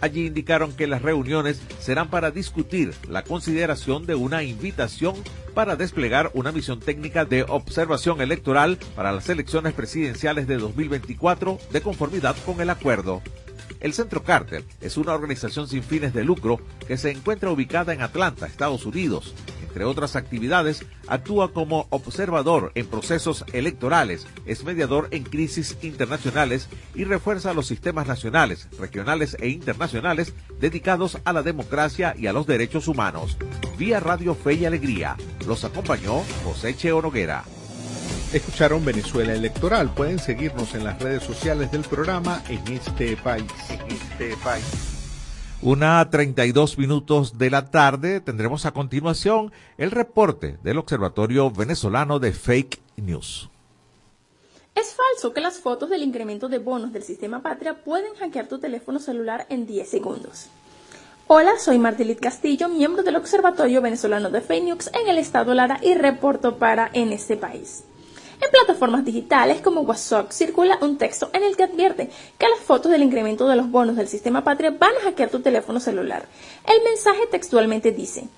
[0.00, 5.14] Allí indicaron que las reuniones serán para discutir la consideración de una invitación
[5.54, 11.82] para desplegar una misión técnica de observación electoral para las elecciones presidenciales de 2024 de
[11.82, 13.22] conformidad con el acuerdo.
[13.78, 18.02] El Centro Carter es una organización sin fines de lucro que se encuentra ubicada en
[18.02, 19.34] Atlanta, Estados Unidos.
[19.62, 27.04] Entre otras actividades, actúa como observador en procesos electorales, es mediador en crisis internacionales y
[27.04, 32.88] refuerza los sistemas nacionales, regionales e internacionales dedicados a la democracia y a los derechos
[32.88, 33.36] humanos.
[33.78, 37.44] Vía Radio Fe y Alegría, los acompañó José Cheo Noguera.
[38.32, 39.92] Escucharon Venezuela Electoral.
[39.92, 43.50] Pueden seguirnos en las redes sociales del programa en este país.
[43.68, 44.64] En este país.
[45.62, 52.32] Una 32 minutos de la tarde tendremos a continuación el reporte del Observatorio Venezolano de
[52.32, 53.50] Fake News.
[54.76, 58.60] Es falso que las fotos del incremento de bonos del sistema Patria pueden hackear tu
[58.60, 60.46] teléfono celular en 10 segundos.
[61.26, 65.80] Hola, soy Martilit Castillo, miembro del Observatorio Venezolano de Fake News en el estado Lara
[65.82, 67.84] y reporto para En este país.
[68.40, 72.90] En plataformas digitales como WhatsApp circula un texto en el que advierte que las fotos
[72.90, 76.24] del incremento de los bonos del sistema Patria van a hackear tu teléfono celular.
[76.66, 78.28] El mensaje textualmente dice,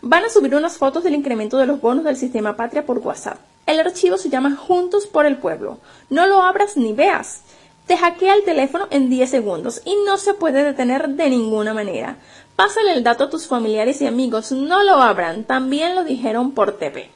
[0.00, 3.38] van a subir unas fotos del incremento de los bonos del sistema Patria por WhatsApp.
[3.64, 5.78] El archivo se llama Juntos por el Pueblo.
[6.10, 7.42] No lo abras ni veas.
[7.86, 12.16] Te hackea el teléfono en 10 segundos y no se puede detener de ninguna manera.
[12.56, 16.72] Pásale el dato a tus familiares y amigos, no lo abran, también lo dijeron por
[16.78, 17.10] TV.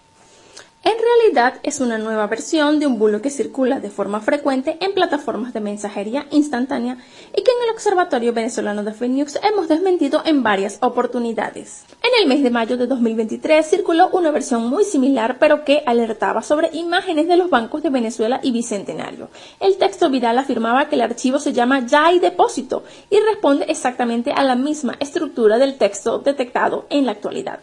[0.87, 4.95] En realidad es una nueva versión de un bulo que circula de forma frecuente en
[4.95, 6.97] plataformas de mensajería instantánea
[7.37, 11.83] y que en el Observatorio Venezolano de Fake News hemos desmentido en varias oportunidades.
[12.05, 16.41] En el mes de mayo de 2023 circuló una versión muy similar pero que alertaba
[16.43, 19.29] sobre imágenes de los bancos de Venezuela y Bicentenario.
[19.59, 24.31] El texto viral afirmaba que el archivo se llama Ya hay depósito y responde exactamente
[24.31, 27.59] a la misma estructura del texto detectado en la actualidad.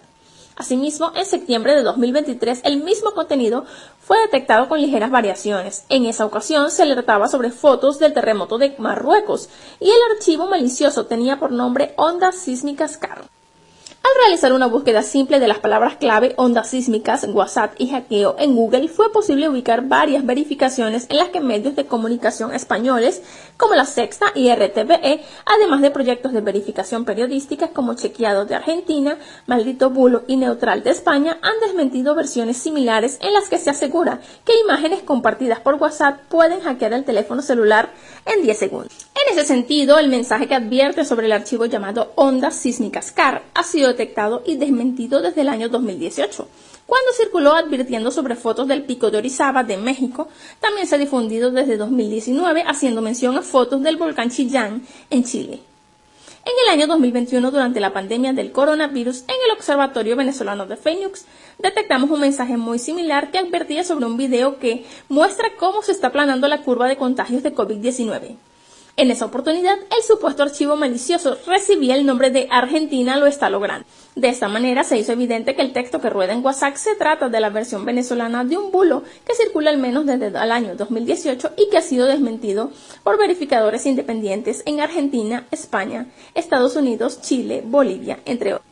[0.56, 3.66] Asimismo, en septiembre de 2023, el mismo contenido
[4.00, 5.86] fue detectado con ligeras variaciones.
[5.90, 11.08] En esa ocasión se alertaba sobre fotos del terremoto de Marruecos y el archivo malicioso
[11.08, 13.24] tenía por nombre Ondas Sísmicas CAR.
[14.04, 18.54] Al realizar una búsqueda simple de las palabras clave ondas sísmicas, WhatsApp y hackeo en
[18.54, 23.24] Google, fue posible ubicar varias verificaciones en las que medios de comunicación españoles
[23.58, 29.18] como La Sexta y RTVE, además de proyectos de verificación periodística como Chequeado de Argentina,
[29.48, 34.20] Maldito Bulo y Neutral de España, han desmentido versiones similares en las que se asegura
[34.46, 37.92] que imágenes compartidas por WhatsApp pueden hackear el teléfono celular
[38.26, 38.94] en 10 segundos.
[39.16, 43.64] En ese sentido, el mensaje que advierte sobre el archivo llamado Ondas Sísmicas CAR ha
[43.64, 46.48] sido detectado y desmentido desde el año 2018.
[46.86, 50.28] Cuando circuló advirtiendo sobre fotos del pico de Orizaba de México,
[50.60, 55.62] también se ha difundido desde 2019 haciendo mención a fotos del volcán Chillán en Chile.
[56.46, 61.24] En el año 2021, durante la pandemia del coronavirus, en el Observatorio Venezolano de Phoenix,
[61.58, 66.08] detectamos un mensaje muy similar que advertía sobre un video que muestra cómo se está
[66.08, 68.36] aplanando la curva de contagios de COVID-19.
[68.98, 73.88] En esa oportunidad, el supuesto archivo malicioso recibía el nombre de Argentina lo está logrando.
[74.16, 77.30] De esta manera se hizo evidente que el texto que rueda en WhatsApp se trata
[77.30, 81.54] de la versión venezolana de un bulo que circula al menos desde el año 2018
[81.58, 82.70] y que ha sido desmentido
[83.04, 88.68] por verificadores independientes en Argentina, España, Estados Unidos, Chile, Bolivia, entre otros.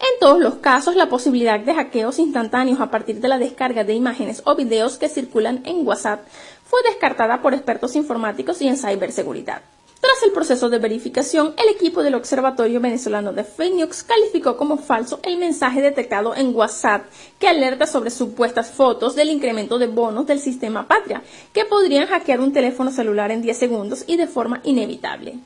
[0.00, 3.94] En todos los casos, la posibilidad de hackeos instantáneos a partir de la descarga de
[3.94, 6.26] imágenes o videos que circulan en WhatsApp
[6.62, 9.62] fue descartada por expertos informáticos y en ciberseguridad.
[10.04, 15.18] Tras el proceso de verificación, el equipo del Observatorio Venezolano de News calificó como falso
[15.22, 17.06] el mensaje detectado en WhatsApp
[17.38, 21.22] que alerta sobre supuestas fotos del incremento de bonos del sistema Patria,
[21.54, 25.38] que podrían hackear un teléfono celular en 10 segundos y de forma inevitable.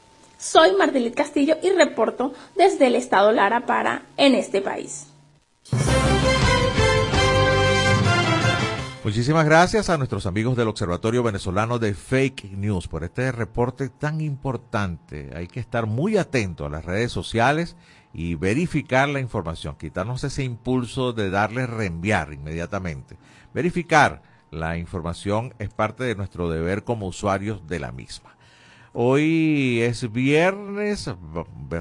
[0.44, 5.08] Soy Mardelit Castillo y reporto desde el estado Lara para En este país.
[9.06, 14.20] Muchísimas gracias a nuestros amigos del Observatorio Venezolano de Fake News por este reporte tan
[14.20, 15.32] importante.
[15.34, 17.78] Hay que estar muy atento a las redes sociales
[18.14, 23.16] y verificar la información, quitarnos ese impulso de darle reenviar inmediatamente.
[23.54, 28.34] Verificar la información es parte de nuestro deber como usuarios de la misma.
[28.96, 31.10] Hoy es viernes,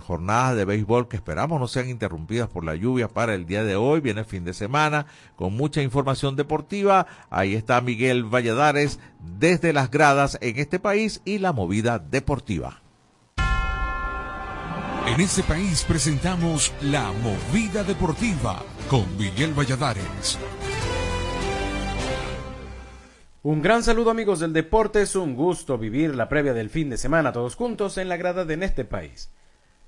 [0.01, 3.77] jornadas de béisbol que esperamos no sean interrumpidas por la lluvia para el día de
[3.77, 4.01] hoy.
[4.01, 5.05] Viene fin de semana
[5.37, 7.07] con mucha información deportiva.
[7.29, 12.81] Ahí está Miguel Valladares desde las gradas en este país y la movida deportiva.
[15.07, 20.39] En este país presentamos La Movida Deportiva con Miguel Valladares.
[23.45, 26.97] Un gran saludo amigos del deporte, es un gusto vivir la previa del fin de
[26.97, 29.33] semana todos juntos en la grada de En este país.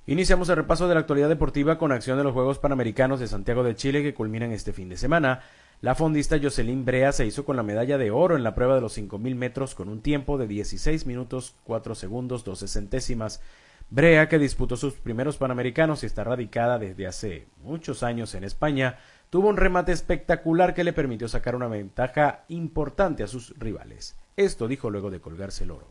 [0.09, 3.63] Iniciamos el repaso de la actualidad deportiva con acción de los Juegos Panamericanos de Santiago
[3.63, 5.43] de Chile que culminan este fin de semana.
[5.83, 8.81] La fondista Jocelyn Brea se hizo con la medalla de oro en la prueba de
[8.81, 13.41] los 5.000 metros con un tiempo de 16 minutos 4 segundos 12 centésimas.
[13.89, 18.99] Brea, que disputó sus primeros Panamericanos y está radicada desde hace muchos años en España,
[19.35, 24.17] tuvo un remate espectacular que le permitió sacar una ventaja importante a sus rivales.
[24.37, 25.91] Esto dijo luego de colgarse el oro.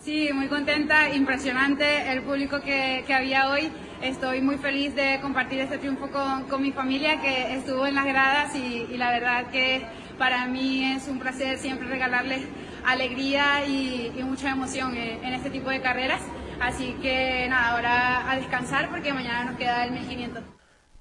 [0.00, 3.72] Sí, muy contenta, impresionante el público que, había hoy.
[4.02, 8.54] Estoy muy feliz de compartir este triunfo con, mi familia que estuvo en las gradas
[8.54, 9.86] y, la verdad que
[10.18, 12.42] para mí es un placer siempre regalarles
[12.84, 16.20] alegría y, mucha emoción en, en, este tipo de carreras.
[16.60, 20.53] Así que nada, ahora a descansar porque mañana nos queda el 1500.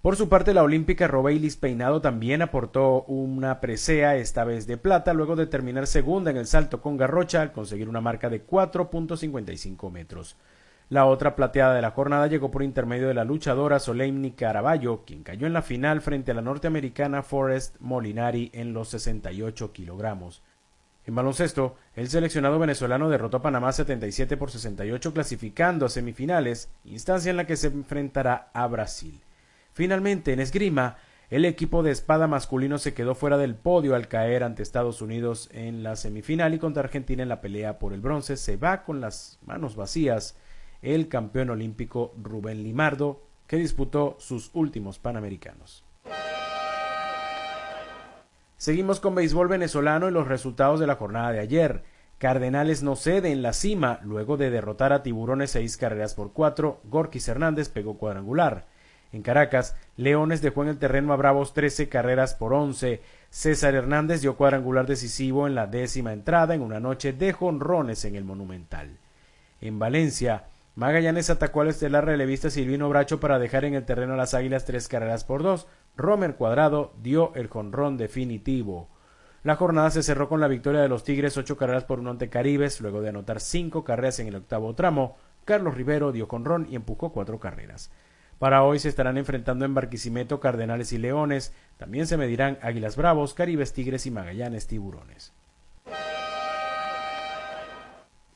[0.03, 5.13] Por su parte, la olímpica Robeilis Peinado también aportó una presea, esta vez de plata,
[5.13, 9.89] luego de terminar segunda en el salto con Garrocha al conseguir una marca de 4.55
[9.89, 10.35] metros.
[10.89, 15.23] La otra plateada de la jornada llegó por intermedio de la luchadora Soleimni Caraballo, quien
[15.23, 20.41] cayó en la final frente a la norteamericana Forrest Molinari en los 68 kilogramos.
[21.05, 27.29] En baloncesto, el seleccionado venezolano derrotó a Panamá 77 por 68 clasificando a semifinales, instancia
[27.29, 29.21] en la que se enfrentará a Brasil.
[29.73, 30.97] Finalmente, en esgrima,
[31.29, 35.49] el equipo de espada masculino se quedó fuera del podio al caer ante Estados Unidos
[35.51, 38.37] en la semifinal y contra Argentina en la pelea por el bronce.
[38.37, 40.37] Se va con las manos vacías
[40.83, 45.83] el campeón olímpico Rubén Limardo, que disputó sus últimos Panamericanos.
[48.57, 51.83] Seguimos con béisbol venezolano y los resultados de la jornada de ayer.
[52.19, 56.79] Cardenales no cede en la cima luego de derrotar a Tiburones seis carreras por cuatro.
[56.83, 58.67] Gorkis Hernández pegó cuadrangular.
[59.13, 62.99] En Caracas, Leones dejó en el terreno a Bravos 13 carreras por 11.
[63.29, 68.15] César Hernández dio cuadrangular decisivo en la décima entrada en una noche de jonrones en
[68.15, 68.97] el Monumental.
[69.61, 70.45] En Valencia,
[70.75, 74.65] Magallanes atacó al estelar relevista Silvino Bracho para dejar en el terreno a las Águilas
[74.65, 75.67] tres carreras por dos.
[75.95, 78.89] Romer Cuadrado dio el jonrón definitivo.
[79.43, 82.29] La jornada se cerró con la victoria de los Tigres ocho carreras por uno ante
[82.29, 85.17] Caribes, luego de anotar cinco carreras en el octavo tramo.
[85.45, 87.91] Carlos Rivero dio jonrón y empujó cuatro carreras.
[88.43, 91.53] Para hoy se estarán enfrentando en Barquisimeto Cardenales y Leones.
[91.77, 95.31] También se medirán Águilas Bravos, Caribes Tigres y Magallanes Tiburones.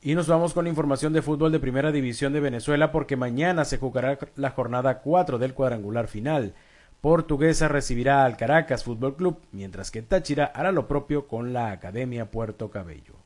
[0.00, 3.76] Y nos vamos con información de fútbol de Primera División de Venezuela porque mañana se
[3.76, 6.54] jugará la jornada 4 del cuadrangular final.
[7.02, 12.30] Portuguesa recibirá al Caracas Fútbol Club, mientras que Táchira hará lo propio con la Academia
[12.30, 13.17] Puerto Cabello.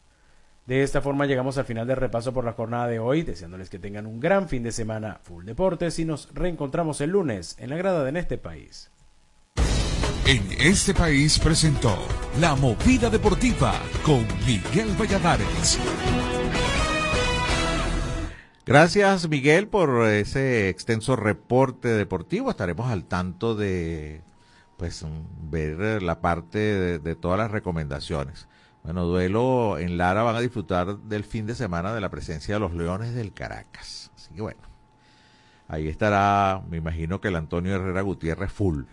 [0.67, 3.81] De esta forma llegamos al final del repaso por la jornada de hoy, deseándoles que
[3.81, 7.77] tengan un gran fin de semana full deportes y nos reencontramos el lunes en la
[7.77, 8.89] grada de En este país.
[10.25, 11.99] En este país presentó
[12.39, 15.81] La Movida Deportiva con Miguel Valladares.
[18.65, 22.51] Gracias Miguel por ese extenso reporte deportivo.
[22.51, 24.21] Estaremos al tanto de
[24.77, 25.05] pues
[25.51, 28.47] ver la parte de, de todas las recomendaciones.
[28.83, 32.61] Bueno, duelo en Lara van a disfrutar del fin de semana de la presencia de
[32.61, 34.11] los Leones del Caracas.
[34.17, 34.61] Así que bueno,
[35.69, 38.85] ahí estará, me imagino que el Antonio Herrera Gutiérrez full,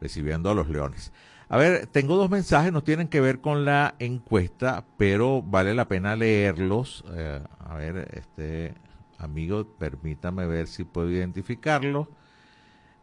[0.00, 1.10] recibiendo a los Leones.
[1.48, 5.88] A ver, tengo dos mensajes, no tienen que ver con la encuesta, pero vale la
[5.88, 7.04] pena leerlos.
[7.14, 8.74] Eh, a ver, este
[9.18, 12.08] amigo, permítame ver si puedo identificarlo.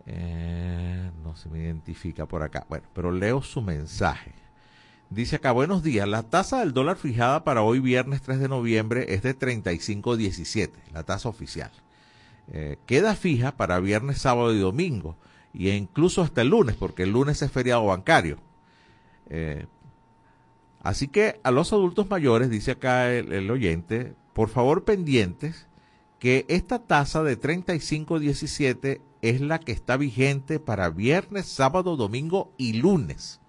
[0.06, 2.66] Eh, no se me identifica por acá.
[2.68, 4.41] Bueno, pero leo su mensaje.
[5.12, 6.08] Dice acá, buenos días.
[6.08, 11.04] La tasa del dólar fijada para hoy viernes 3 de noviembre es de 35.17, la
[11.04, 11.70] tasa oficial.
[12.48, 15.18] Eh, queda fija para viernes, sábado y domingo,
[15.54, 18.38] y incluso hasta el lunes, porque el lunes es feriado bancario.
[19.30, 19.66] Eh,
[20.82, 25.68] así que a los adultos mayores, dice acá el, el oyente, por favor pendientes,
[26.20, 32.74] que esta tasa de 35.17 es la que está vigente para viernes, sábado, domingo y
[32.80, 33.41] lunes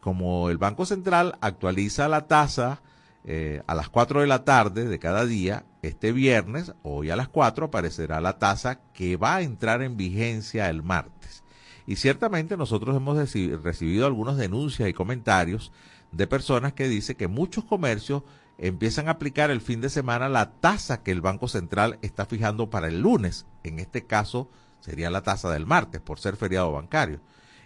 [0.00, 2.82] como el Banco Central actualiza la tasa
[3.24, 7.28] eh, a las 4 de la tarde de cada día, este viernes, hoy a las
[7.28, 11.42] 4, aparecerá la tasa que va a entrar en vigencia el martes.
[11.86, 13.16] Y ciertamente nosotros hemos
[13.62, 15.72] recibido algunas denuncias y comentarios
[16.12, 18.22] de personas que dicen que muchos comercios
[18.58, 22.70] empiezan a aplicar el fin de semana la tasa que el Banco Central está fijando
[22.70, 23.46] para el lunes.
[23.62, 24.48] En este caso
[24.80, 27.20] sería la tasa del martes por ser feriado bancario.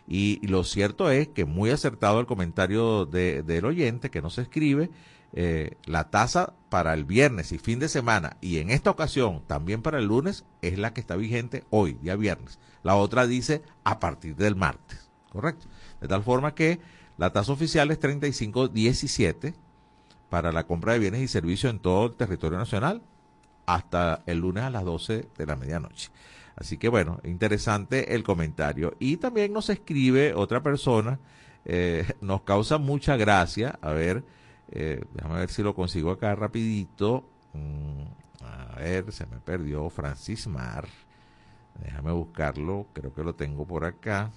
[0.08, 4.90] Y, lo cierto es que muy acertado el comentario de, del oyente que nos escribe,
[5.34, 9.82] eh, la tasa para el viernes y fin de semana y en esta ocasión también
[9.82, 12.58] para el lunes es la que está vigente hoy, día viernes.
[12.82, 15.66] La otra dice a partir del martes, ¿correcto?
[16.00, 16.80] De tal forma que
[17.18, 19.54] la tasa oficial es 35.17
[20.30, 23.02] para la compra de bienes y servicios en todo el territorio nacional
[23.66, 26.10] hasta el lunes a las 12 de la medianoche.
[26.58, 28.96] Así que bueno, interesante el comentario.
[28.98, 31.20] Y también nos escribe otra persona,
[31.64, 34.24] eh, nos causa mucha gracia, a ver,
[34.70, 37.24] eh, déjame ver si lo consigo acá rapidito.
[37.52, 38.02] Mm,
[38.44, 40.86] a ver, se me perdió Francis Mar.
[41.82, 44.30] Déjame buscarlo, creo que lo tengo por acá.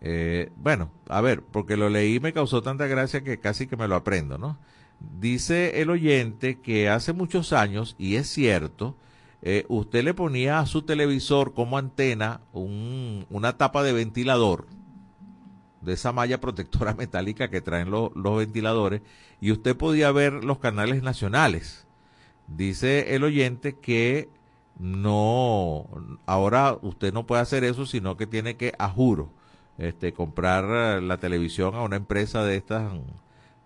[0.00, 3.88] Eh, bueno, a ver, porque lo leí me causó tanta gracia que casi que me
[3.88, 4.58] lo aprendo, ¿no?
[5.00, 8.96] Dice el oyente que hace muchos años, y es cierto,
[9.42, 14.66] eh, usted le ponía a su televisor como antena un- una tapa de ventilador,
[15.80, 19.02] de esa malla protectora metálica que traen lo- los ventiladores,
[19.40, 21.86] y usted podía ver los canales nacionales.
[22.48, 24.28] Dice el oyente que
[24.78, 25.86] no,
[26.26, 29.30] ahora usted no puede hacer eso, sino que tiene que, a juro,
[29.76, 32.92] este, comprar la televisión a una empresa de estas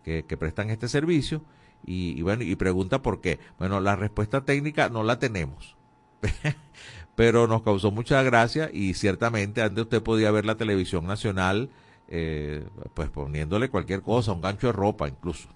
[0.05, 1.43] que, que prestan este servicio
[1.85, 3.39] y, y bueno, y pregunta por qué.
[3.59, 5.77] Bueno, la respuesta técnica no la tenemos,
[7.15, 11.71] pero nos causó mucha gracia y ciertamente antes usted podía ver la televisión nacional,
[12.09, 12.65] eh,
[12.95, 15.49] pues poniéndole cualquier cosa, un gancho de ropa incluso.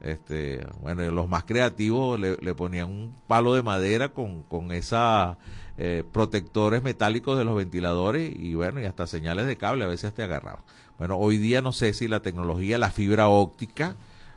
[0.00, 5.38] Este, bueno, los más creativos le, ponían un palo de madera con, con esa
[5.78, 10.14] eh, protectores metálicos de los ventiladores y bueno, y hasta señales de cable a veces
[10.14, 10.62] te agarraban.
[10.98, 13.96] Bueno, hoy día no sé si la tecnología, la fibra óptica,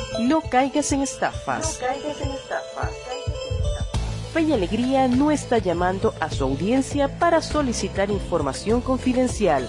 [0.01, 0.29] súbele.
[0.29, 1.79] No caigas en estafas.
[4.33, 9.69] Fe y Alegría no está llamando a su audiencia para solicitar información confidencial.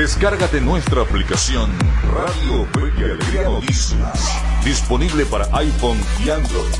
[0.00, 1.70] Descárgate nuestra aplicación
[2.10, 2.66] Radio
[2.98, 4.30] y Alegría Noticias,
[4.64, 6.74] disponible para iPhone y Android.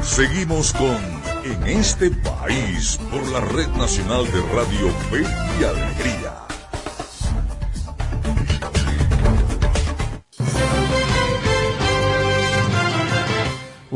[0.00, 0.96] Seguimos con
[1.42, 5.22] En este país por la Red Nacional de Radio Fe
[5.60, 6.27] y Alegría.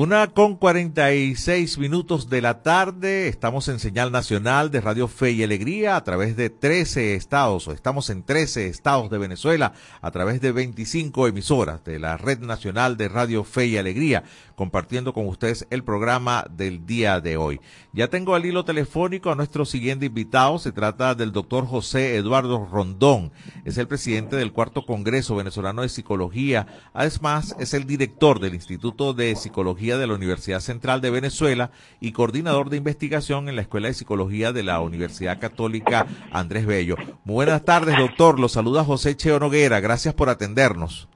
[0.03, 5.45] Una con 46 minutos de la tarde, estamos en señal nacional de Radio Fe y
[5.45, 10.41] Alegría a través de 13 estados, o estamos en 13 estados de Venezuela a través
[10.41, 14.25] de 25 emisoras de la Red Nacional de Radio Fe y Alegría,
[14.63, 17.61] compartiendo con ustedes el programa del día de hoy.
[17.93, 22.69] Ya tengo al hilo telefónico a nuestro siguiente invitado, se trata del doctor José Eduardo
[22.71, 23.33] Rondón,
[23.65, 29.15] es el presidente del Cuarto Congreso Venezolano de Psicología, además es el director del Instituto
[29.15, 33.89] de Psicología de la Universidad Central de Venezuela y coordinador de investigación en la Escuela
[33.89, 36.95] de Psicología de la Universidad Católica Andrés Bello.
[37.25, 38.39] Muy buenas tardes, doctor.
[38.39, 39.81] Los saluda José Cheo Noguera.
[39.81, 41.09] Gracias por atendernos.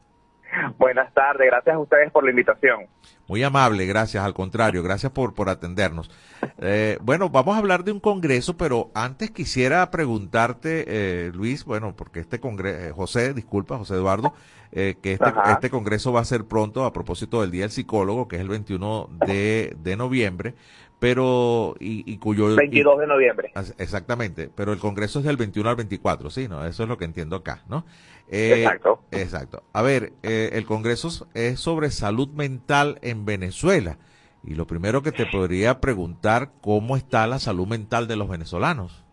[0.78, 2.86] Buenas tardes, gracias a ustedes por la invitación.
[3.28, 4.24] Muy amable, gracias.
[4.24, 6.10] Al contrario, gracias por, por atendernos.
[6.58, 11.94] Eh, bueno, vamos a hablar de un congreso, pero antes quisiera preguntarte, eh, Luis, bueno,
[11.96, 14.32] porque este congreso, José, disculpa, José Eduardo,
[14.70, 18.28] eh, que este, este congreso va a ser pronto a propósito del Día del Psicólogo,
[18.28, 20.54] que es el 21 de, de noviembre,
[20.98, 22.54] pero, y, y cuyo...
[22.56, 23.52] 22 de noviembre.
[23.78, 26.64] Exactamente, pero el Congreso es del 21 al 24, sí, ¿no?
[26.64, 27.84] Eso es lo que entiendo acá, ¿no?
[28.28, 29.00] Eh, Exacto.
[29.10, 29.62] Exacto.
[29.72, 33.98] A ver, eh, el Congreso es sobre salud mental en Venezuela.
[34.42, 39.04] Y lo primero que te podría preguntar, ¿cómo está la salud mental de los venezolanos?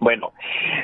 [0.00, 0.32] Bueno,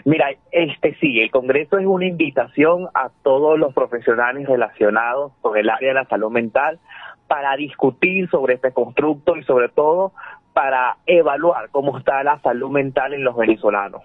[0.04, 5.70] mira, este sí, el Congreso es una invitación a todos los profesionales relacionados con el
[5.70, 6.78] área de la salud mental
[7.26, 10.12] para discutir sobre este constructo y sobre todo
[10.52, 14.02] para evaluar cómo está la salud mental en los venezolanos.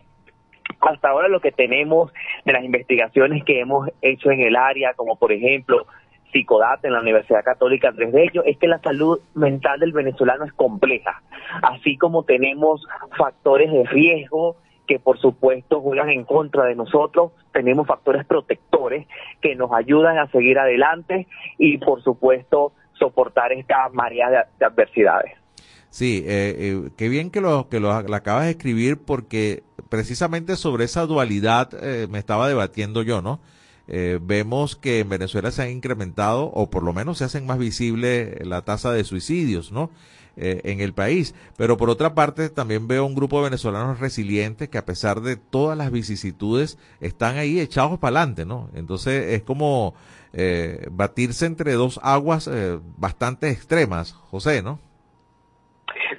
[0.82, 2.12] Hasta ahora lo que tenemos
[2.46, 5.86] de las investigaciones que hemos hecho en el área, como por ejemplo
[6.32, 10.54] Psicodata en la Universidad Católica Andrés Bello, es que la salud mental del venezolano es
[10.54, 11.22] compleja,
[11.62, 12.86] así como tenemos
[13.18, 14.56] factores de riesgo
[14.88, 19.08] que por supuesto juegan en contra de nosotros, tenemos factores protectores
[19.42, 25.42] que nos ayudan a seguir adelante y por supuesto soportar esta marea de, de adversidades.
[25.90, 30.86] Sí, eh, eh, qué bien que lo que lo, acabas de escribir porque precisamente sobre
[30.86, 33.42] esa dualidad eh, me estaba debatiendo yo, ¿no?
[33.90, 37.58] Eh, vemos que en Venezuela se ha incrementado o por lo menos se hacen más
[37.58, 39.90] visible la tasa de suicidios, ¿no?
[40.38, 41.36] Eh, en el país.
[41.58, 45.36] Pero por otra parte también veo un grupo de venezolanos resilientes que a pesar de
[45.36, 48.70] todas las vicisitudes están ahí echados para adelante, ¿no?
[48.74, 49.94] Entonces es como
[50.32, 54.80] eh, batirse entre dos aguas eh, bastante extremas, José, ¿no?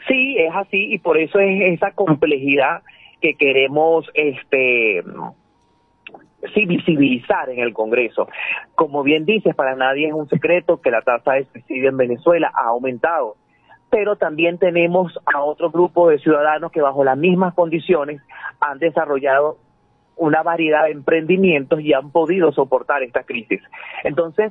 [0.06, 2.82] Sí, es así y por eso es esa complejidad
[3.22, 5.02] que queremos este
[6.52, 8.28] sí, visibilizar en el Congreso.
[8.74, 12.52] Como bien dices, para nadie es un secreto que la tasa de suicidio en Venezuela
[12.54, 13.36] ha aumentado,
[13.92, 18.22] pero también tenemos a otro grupo de ciudadanos que bajo las mismas condiciones
[18.58, 19.58] han desarrollado
[20.16, 23.60] una variedad de emprendimientos y han podido soportar esta crisis.
[24.02, 24.50] Entonces,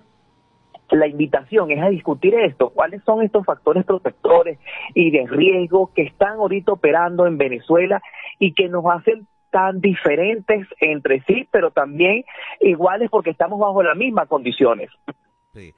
[0.91, 4.59] la invitación es a discutir esto, cuáles son estos factores protectores
[4.93, 7.99] y de riesgo que están ahorita operando en Venezuela
[8.37, 12.25] y que nos hacen tan diferentes entre sí, pero también
[12.59, 14.91] iguales porque estamos bajo las mismas condiciones.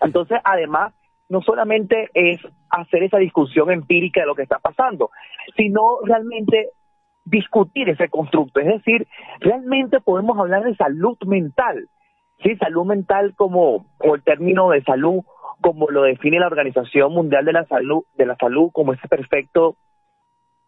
[0.01, 0.93] Entonces, además,
[1.33, 5.09] no solamente es hacer esa discusión empírica de lo que está pasando,
[5.57, 6.69] sino realmente
[7.25, 9.07] discutir ese constructo, es decir,
[9.39, 11.89] realmente podemos hablar de salud mental,
[12.43, 15.21] sí, salud mental como o el término de salud
[15.59, 19.75] como lo define la Organización Mundial de la Salud, de la Salud como ese perfecto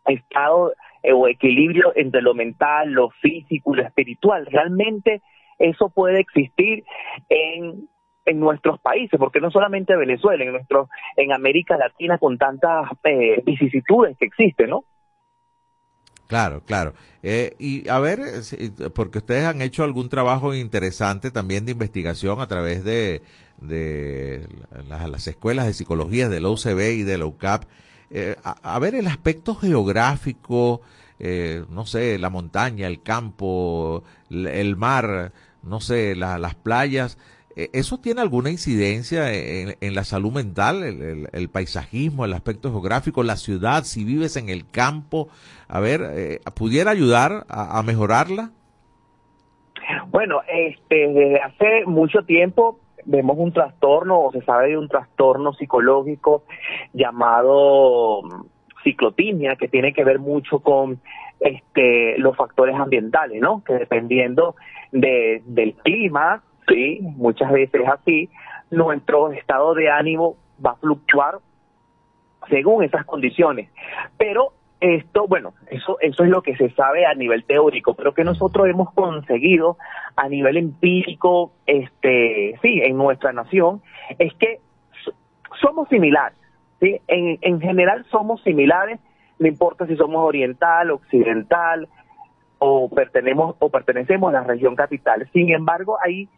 [0.08, 4.48] estado eh, o equilibrio entre lo mental, lo físico y lo espiritual.
[4.48, 5.22] Realmente
[5.60, 6.86] eso puede existir
[7.30, 7.88] en
[8.26, 13.42] en nuestros países, porque no solamente Venezuela, en nuestro, en América Latina con tantas eh,
[13.46, 14.86] vicisitudes que existen, ¿no?
[16.28, 16.94] Claro, claro.
[17.22, 22.42] Eh, y a ver, eh, porque ustedes han hecho algún trabajo interesante también de investigación
[22.42, 23.22] a través de,
[23.58, 24.48] de
[24.88, 27.66] las, las escuelas de psicología de la UCB y de la UCAP.
[28.10, 30.82] Eh, a, ver el aspecto geográfico,
[31.20, 35.32] eh, no sé, la montaña, el campo, el mar,
[35.64, 37.18] no sé, la- las playas.
[37.56, 40.84] Eh, ¿eso tiene alguna incidencia en, la salud mental,
[41.32, 45.30] el paisajismo, el aspecto geográfico, la ciudad, si vives en el campo?
[45.68, 48.52] A ver, eh, ¿pudiera ayudar a, a mejorarla?
[50.10, 55.54] Bueno, este, desde hace mucho tiempo vemos un trastorno o se sabe de un trastorno
[55.54, 56.44] psicológico
[56.94, 58.46] llamado mm,
[58.84, 61.00] ciclotimia que tiene que ver mucho con
[61.40, 63.64] este los factores ambientales, ¿no?
[63.64, 64.56] Que dependiendo
[64.92, 68.30] de, del clima, sí, muchas veces es así,
[68.72, 71.36] nuestro estado de ánimo va a fluctuar
[72.50, 73.70] según esas condiciones.
[74.18, 78.24] Pero esto, bueno, eso, eso es lo que se sabe a nivel teórico, pero que
[78.24, 79.78] nosotros hemos conseguido
[80.16, 83.82] a nivel empírico, este, sí, en nuestra nación,
[84.20, 84.60] es que
[85.04, 85.14] so-
[85.62, 86.38] somos similares,
[86.80, 87.00] ¿sí?
[87.08, 89.00] En, en general somos similares,
[89.40, 91.88] no importa si somos oriental, occidental,
[92.60, 95.28] o pertenecemos, o pertenecemos a la región capital.
[95.34, 96.30] Sin embargo, hay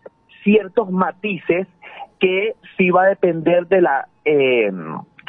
[0.47, 1.67] ciertos matices
[2.21, 4.71] que sí va a depender de la eh,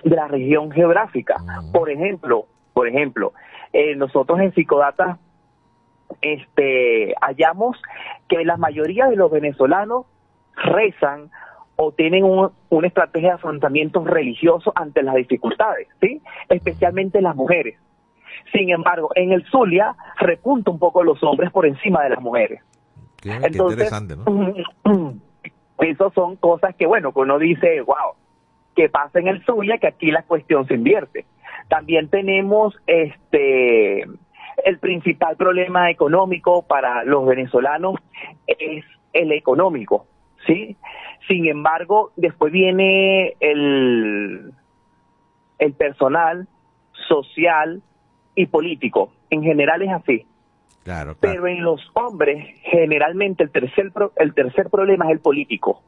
[0.04, 1.34] de la región geográfica.
[1.72, 3.32] Por ejemplo, por ejemplo,
[3.72, 5.18] eh, nosotros en Psicodata
[6.22, 7.76] este hallamos
[8.28, 10.06] que la mayoría de los venezolanos
[10.54, 11.30] rezan
[11.74, 16.20] o tienen un- una estrategia de afrontamiento religioso ante las dificultades, ¿sí?
[16.48, 17.76] Especialmente las mujeres.
[18.52, 22.62] Sin embargo, en el Zulia repunta un poco los hombres por encima de las mujeres.
[23.20, 25.14] Qué, qué Entonces, interesante, ¿no?
[25.78, 28.14] Esas son cosas que, bueno, que uno dice, wow,
[28.74, 31.24] que pasa en el Zulia, que aquí la cuestión se invierte.
[31.68, 34.04] También tenemos este
[34.64, 37.96] el principal problema económico para los venezolanos
[38.46, 40.06] es el económico,
[40.46, 40.76] ¿sí?
[41.26, 44.52] Sin embargo, después viene el,
[45.58, 46.48] el personal,
[47.08, 47.82] social
[48.34, 49.12] y político.
[49.30, 50.26] En general es así.
[51.20, 55.82] Pero en los hombres, generalmente el tercer, pro- el tercer problema es el político,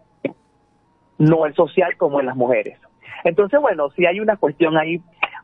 [1.18, 2.78] no el social como en las mujeres.
[3.24, 5.00] Entonces, bueno, si hay una cuestión ahí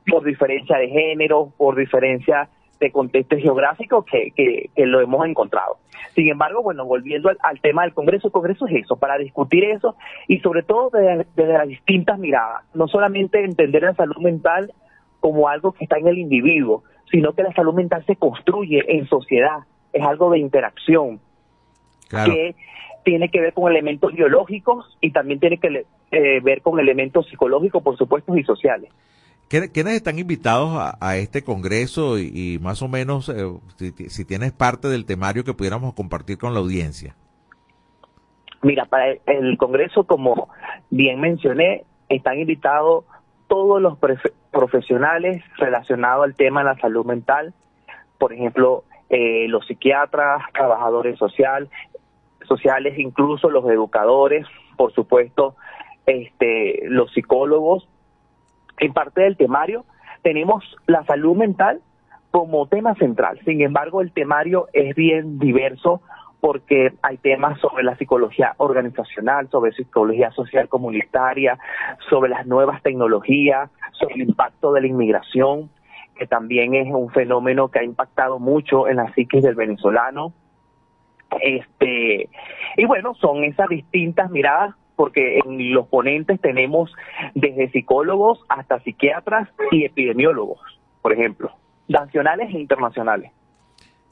[0.06, 2.48] por diferencia de género, por diferencia
[2.80, 5.78] de contexto geográfico que, que, lo hemos encontrado.
[6.14, 9.96] Sin embargo, bueno, volviendo al, tema del Congreso, el Congreso es eso, para discutir eso
[10.28, 14.72] y sobre todo desde las distintas miradas, no solamente entender la salud mental
[15.20, 19.06] como algo que está en el individuo, sino que la salud mental se construye en
[19.08, 19.60] sociedad,
[19.92, 21.20] es algo de interacción
[22.08, 22.32] Claro.
[22.32, 22.54] que
[23.04, 27.82] tiene que ver con elementos biológicos y también tiene que eh, ver con elementos psicológicos,
[27.82, 28.90] por supuesto, y sociales.
[29.48, 33.44] ¿Quién- ¿Quiénes están invitados a, a este congreso y, y más o menos eh,
[33.76, 37.14] si, si tienes parte del temario que pudiéramos compartir con la audiencia?
[38.62, 40.48] Mira, para el, el Congreso, como
[40.90, 43.04] bien mencioné, están invitados
[43.48, 43.96] todos los
[44.56, 47.52] profesionales relacionados al tema de la salud mental,
[48.16, 51.68] por ejemplo, eh, los psiquiatras, trabajadores social,
[52.48, 54.46] sociales, incluso los educadores,
[54.78, 55.56] por supuesto,
[56.06, 57.86] este, los psicólogos.
[58.78, 59.84] En parte del temario
[60.22, 61.82] tenemos la salud mental
[62.30, 63.38] como tema central.
[63.44, 66.00] Sin embargo, el temario es bien diverso
[66.46, 71.58] porque hay temas sobre la psicología organizacional, sobre psicología social comunitaria,
[72.08, 75.68] sobre las nuevas tecnologías, sobre el impacto de la inmigración,
[76.14, 80.34] que también es un fenómeno que ha impactado mucho en la psiquis del venezolano.
[81.42, 82.28] Este,
[82.76, 86.94] y bueno, son esas distintas miradas porque en los ponentes tenemos
[87.34, 90.60] desde psicólogos hasta psiquiatras y epidemiólogos,
[91.02, 91.50] por ejemplo,
[91.88, 93.32] nacionales e internacionales.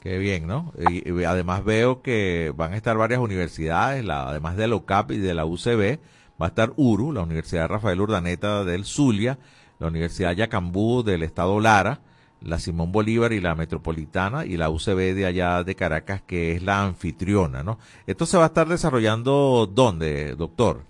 [0.05, 0.71] Qué bien, ¿no?
[0.91, 5.17] Y, además veo que van a estar varias universidades, la, además de la UCAP y
[5.17, 5.99] de la UCB,
[6.41, 9.39] va a estar URU, la Universidad Rafael Urdaneta del Zulia,
[9.79, 12.01] la Universidad Yacambú del Estado Lara,
[12.43, 16.63] la Simón Bolívar y la Metropolitana y la UCB de allá de Caracas, que es
[16.63, 17.79] la anfitriona, ¿no?
[18.07, 20.83] Esto se va a estar desarrollando ¿dónde, doctor?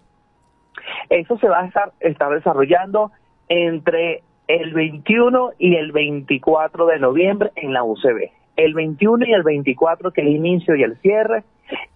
[1.09, 3.13] Eso se va a estar, estar desarrollando
[3.49, 8.44] entre el 21 y el 24 de noviembre en la UCB.
[8.57, 11.45] El 21 y el 24, que es el inicio y el cierre,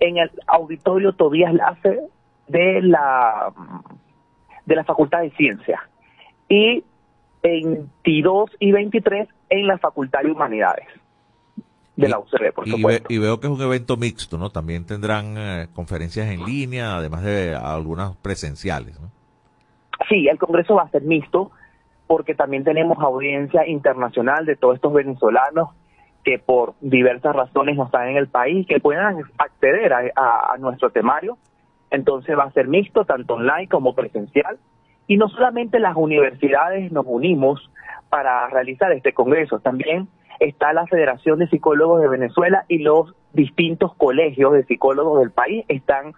[0.01, 2.01] en el auditorio Tobías Lace
[2.49, 3.53] de la,
[4.67, 5.81] de la Facultad de Ciencias.
[6.49, 6.83] Y
[7.43, 10.87] 22 y 23 en la Facultad de Humanidades
[11.97, 14.51] de la UCB, por Y, ve- y veo que es un evento mixto, ¿no?
[14.51, 19.11] También tendrán eh, conferencias en línea, además de algunas presenciales, ¿no?
[20.09, 21.51] Sí, el Congreso va a ser mixto
[22.07, 25.71] porque también tenemos audiencia internacional de todos estos venezolanos
[26.25, 31.39] que por diversas razones no están en el país, que puedan acceder a, nuestro temario.
[31.91, 34.59] Entonces va a ser mixto, tanto online como presencial.
[35.07, 37.71] Y no solamente las universidades nos unimos
[38.11, 40.09] para realizar este Congreso, también
[40.39, 45.64] está la Federación de Psicólogos de Venezuela y los distintos colegios de psicólogos del país
[45.69, 46.12] están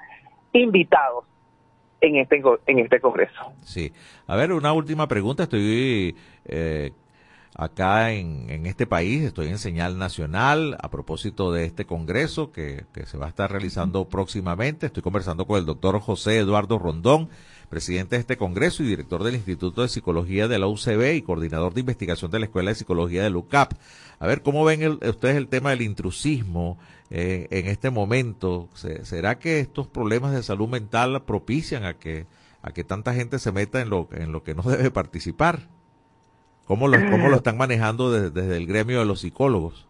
[0.52, 1.24] invitados
[2.00, 3.52] en este, en este Congreso.
[3.62, 3.92] Sí.
[4.26, 5.44] A ver, una última pregunta.
[5.44, 6.92] Estoy eh,
[7.60, 12.84] acá en, en este país, estoy en señal nacional a propósito de este congreso que,
[12.94, 14.86] que se va a estar realizando próximamente.
[14.86, 17.28] Estoy conversando con el doctor José Eduardo Rondón,
[17.68, 21.74] presidente de este congreso y director del Instituto de Psicología de la UCB y coordinador
[21.74, 23.74] de investigación de la Escuela de Psicología de LUCAP.
[24.18, 26.78] A ver, ¿cómo ven el- ustedes el tema del intrusismo
[27.10, 28.68] eh, en este momento?
[28.74, 32.26] Se- ¿Será que estos problemas de salud mental propician a que
[32.62, 35.68] a que tanta gente se meta en lo, en lo que no debe participar?
[36.70, 39.88] ¿Cómo lo, cómo lo están manejando desde, desde el gremio de los psicólogos?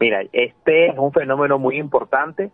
[0.00, 2.50] Mira, este es un fenómeno muy importante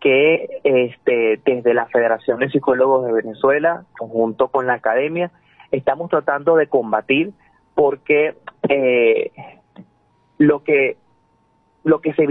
[0.00, 5.30] que este, desde la Federación de Psicólogos de Venezuela, junto con la academia,
[5.70, 7.32] estamos tratando de combatir
[7.74, 8.36] porque
[8.68, 9.32] eh,
[10.36, 10.98] lo que
[11.84, 12.26] lo que se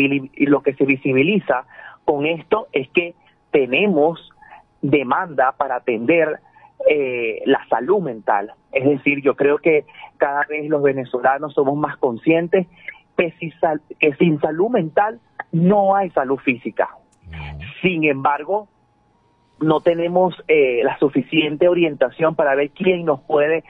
[0.45, 1.65] lo que se visibiliza
[2.05, 3.15] con esto es que
[3.49, 4.29] tenemos
[4.83, 6.41] demanda para atender
[6.89, 8.51] eh, la salud mental.
[8.71, 9.86] Es decir, yo creo que
[10.17, 12.67] cada vez los venezolanos somos más conscientes
[13.17, 15.19] que, si sal- que sin salud mental
[15.51, 16.89] no hay salud física.
[17.82, 18.67] Sin embargo,
[19.59, 23.63] no tenemos eh, la suficiente orientación para ver quién nos puede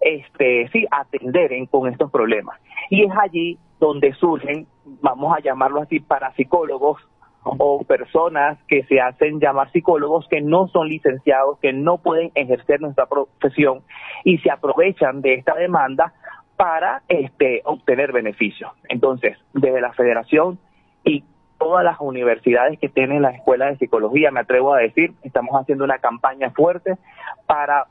[0.00, 2.60] este, sí, atender en- con estos problemas.
[2.90, 4.66] Y es allí donde surgen,
[5.00, 7.00] vamos a llamarlo así, parapsicólogos
[7.44, 12.80] o personas que se hacen llamar psicólogos que no son licenciados, que no pueden ejercer
[12.80, 13.82] nuestra profesión
[14.24, 16.12] y se aprovechan de esta demanda
[16.56, 18.70] para este, obtener beneficios.
[18.88, 20.58] Entonces, desde la federación
[21.04, 21.24] y
[21.58, 25.84] todas las universidades que tienen la escuela de psicología, me atrevo a decir, estamos haciendo
[25.84, 26.96] una campaña fuerte
[27.46, 27.86] para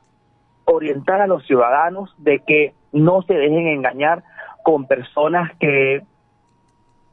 [0.64, 4.22] orientar a los ciudadanos de que no se dejen engañar
[4.62, 6.02] con personas que,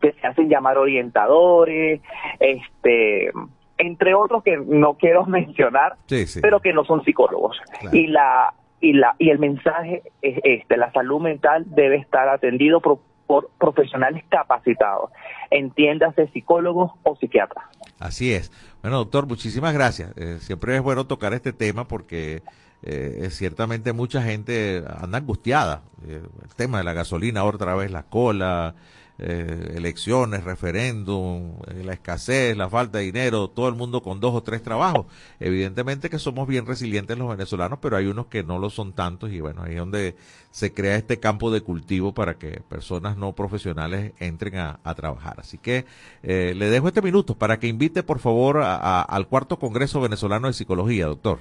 [0.02, 2.02] que se hacen llamar orientadores,
[2.40, 3.32] este
[3.78, 6.40] entre otros que no quiero mencionar, Sí, sí.
[6.42, 7.58] pero que no son psicólogos.
[7.92, 12.80] Y la y la y el mensaje es este, la salud mental debe estar atendido
[12.82, 15.12] por, por profesionales capacitados,
[15.52, 17.66] entiéndase psicólogos o psiquiatras.
[18.00, 18.52] Así es.
[18.82, 20.14] Bueno, doctor, muchísimas gracias.
[20.18, 22.42] Eh, siempre es bueno tocar este tema porque
[22.82, 25.82] eh, ciertamente mucha gente anda angustiada.
[26.08, 28.76] Eh, el tema de la gasolina, otra vez la cola,
[29.20, 34.34] eh, elecciones, referéndum, eh, la escasez, la falta de dinero, todo el mundo con dos
[34.34, 35.06] o tres trabajos.
[35.40, 39.32] Evidentemente que somos bien resilientes los venezolanos, pero hay unos que no lo son tantos
[39.32, 40.16] y bueno, ahí es donde
[40.52, 45.36] se crea este campo de cultivo para que personas no profesionales entren a, trabajar.
[45.40, 45.86] Así que
[46.24, 50.48] eh, le dejo este minuto para que invite por favor a- al cuarto Congreso Venezolano
[50.48, 51.40] de Psicología, doctor.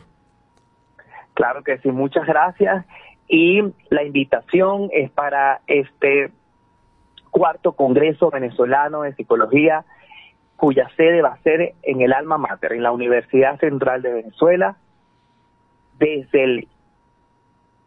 [1.34, 2.84] Claro que sí, muchas gracias.
[3.28, 3.60] Y
[3.90, 6.32] la invitación es para este
[7.38, 9.84] cuarto Congreso Venezolano de Psicología,
[10.56, 14.76] cuya sede va a ser en el Alma Mater, en la Universidad Central de Venezuela,
[16.00, 16.68] desde el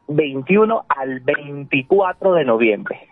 [0.07, 3.09] 21 al 24 de noviembre.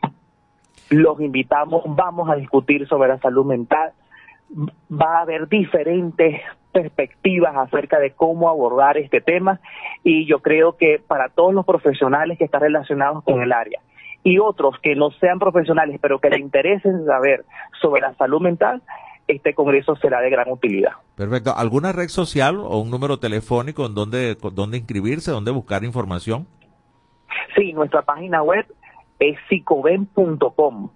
[0.90, 3.92] Los invitamos, vamos a discutir sobre la salud mental,
[4.90, 9.60] va a haber diferentes perspectivas acerca de cómo abordar este tema
[10.04, 13.82] y yo creo que para todos los profesionales que están relacionados con el área
[14.24, 17.46] y otros que no sean profesionales pero que les interesen saber
[17.82, 18.82] sobre la salud mental,
[19.28, 20.94] este congreso será de gran utilidad.
[21.16, 21.54] Perfecto.
[21.56, 26.48] ¿Alguna red social o un número telefónico en donde, donde inscribirse, donde buscar información?
[27.56, 28.66] Sí, nuestra página web
[29.20, 30.90] es psicoven.com,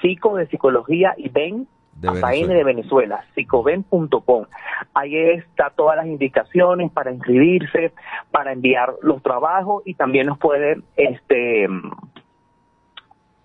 [0.00, 2.54] psico de psicología y ven De hasta N Venezuela.
[2.54, 4.46] de Venezuela, psicoven.com.
[4.94, 7.92] Ahí está todas las indicaciones para inscribirse,
[8.30, 11.68] para enviar los trabajos y también nos pueden este,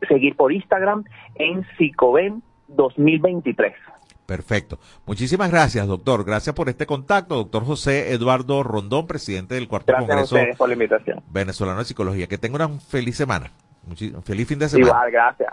[0.07, 1.03] seguir por Instagram
[1.35, 3.73] en psicoven 2023.
[4.25, 4.77] Perfecto.
[5.07, 6.23] Muchísimas gracias, doctor.
[6.23, 10.67] Gracias por este contacto, doctor José Eduardo Rondón, presidente del cuarto Gracias Congreso ustedes por
[10.69, 11.23] la invitación.
[11.31, 12.27] Venezolano de Psicología.
[12.27, 13.51] Que tenga una feliz semana.
[13.87, 14.87] Muchi- feliz fin de semana.
[14.87, 15.51] Igual, gracias.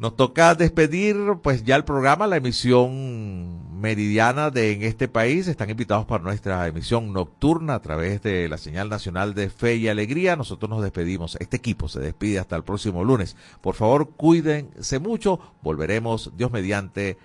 [0.00, 5.46] Nos toca despedir pues ya el programa, la emisión meridiana de En este país.
[5.46, 9.88] Están invitados para nuestra emisión nocturna a través de la señal nacional de Fe y
[9.88, 10.36] Alegría.
[10.36, 11.36] Nosotros nos despedimos.
[11.38, 13.36] Este equipo se despide hasta el próximo lunes.
[13.60, 15.38] Por favor, cuídense mucho.
[15.60, 17.18] Volveremos, Dios mediante,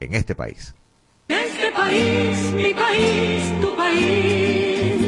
[0.00, 0.74] en este país.
[1.28, 4.95] Este país, mi país, tu país.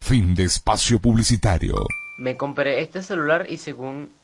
[0.00, 1.86] Fin de espacio publicitario.
[2.16, 4.23] Me compré este celular y según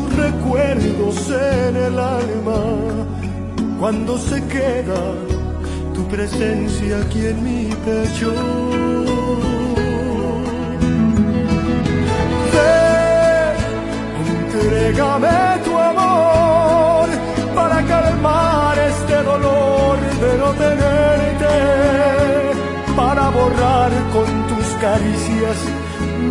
[0.17, 2.61] recuerdos en el alma,
[3.79, 5.01] cuando se queda
[5.93, 8.31] tu presencia aquí en mi pecho.
[14.53, 17.07] Entrégame tu amor
[17.55, 21.55] para calmar este dolor de no tenerte
[22.95, 25.57] para borrar con tus caricias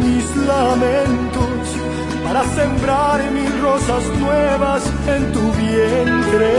[0.03, 1.60] mis lamentos,
[2.33, 4.83] para sembrar mil rosas nuevas
[5.14, 6.53] en tu vientre.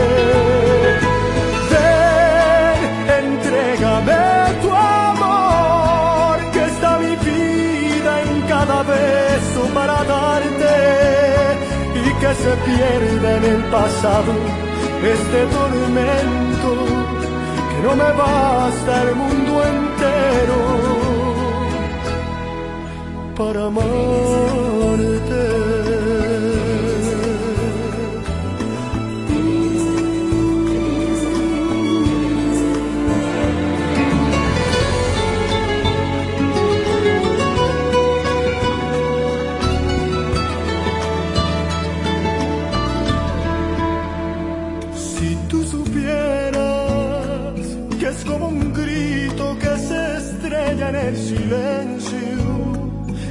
[1.71, 2.79] Ven,
[3.23, 4.23] entrégame
[4.63, 10.77] tu amor, que está mi vida en cada beso para darte
[12.05, 14.33] y que se pierda en el pasado
[15.15, 16.71] este tormento
[17.69, 21.10] que no me basta el mundo entero
[23.41, 23.71] para.
[44.95, 46.57] Si tú supieras
[47.99, 51.90] que es como un grito que se estrella en el silencio,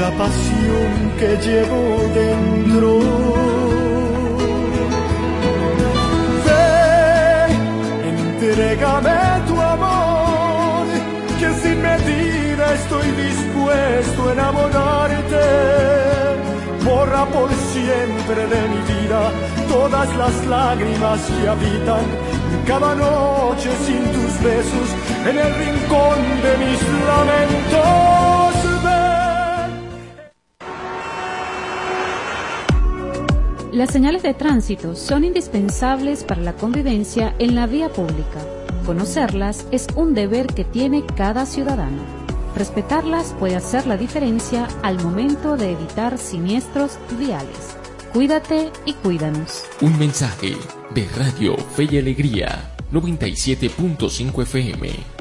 [0.00, 1.82] la pasión que llevo
[2.14, 2.90] dentro.
[6.46, 7.52] Ven,
[8.12, 10.86] entrégame tu amor,
[11.38, 15.46] que sin medida estoy dispuesto a enamorarte.
[16.84, 19.20] Borra por siempre de mi vida
[19.68, 22.04] todas las lágrimas que habitan
[22.66, 24.88] cada noche sin tus besos
[25.28, 26.80] en el rincón de mis
[27.10, 28.39] lamentos.
[33.80, 38.44] Las señales de tránsito son indispensables para la convivencia en la vía pública.
[38.84, 42.02] Conocerlas es un deber que tiene cada ciudadano.
[42.54, 47.74] Respetarlas puede hacer la diferencia al momento de evitar siniestros viales.
[48.12, 49.62] Cuídate y cuídanos.
[49.80, 50.56] Un mensaje
[50.94, 55.19] de Radio Fe y Alegría 97.5 FM.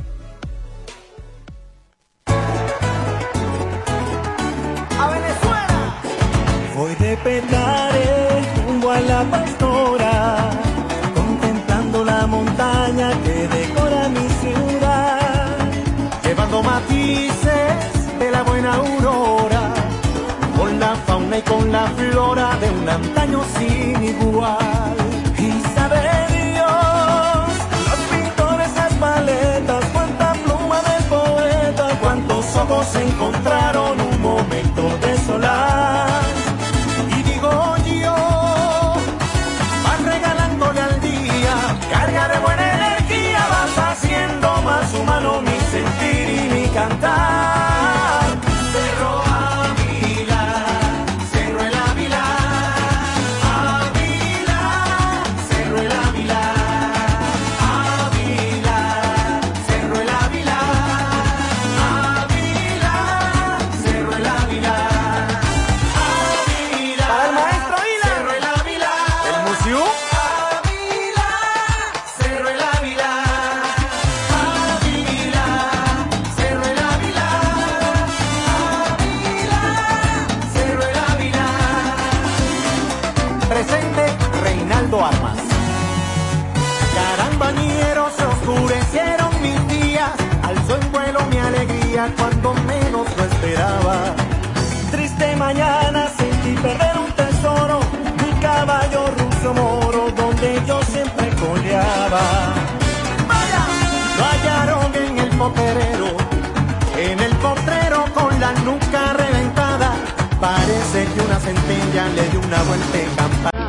[106.97, 109.93] En el potrero, con la nuca reventada.
[110.39, 113.49] Parece que una centella le dio una vuelta en campana.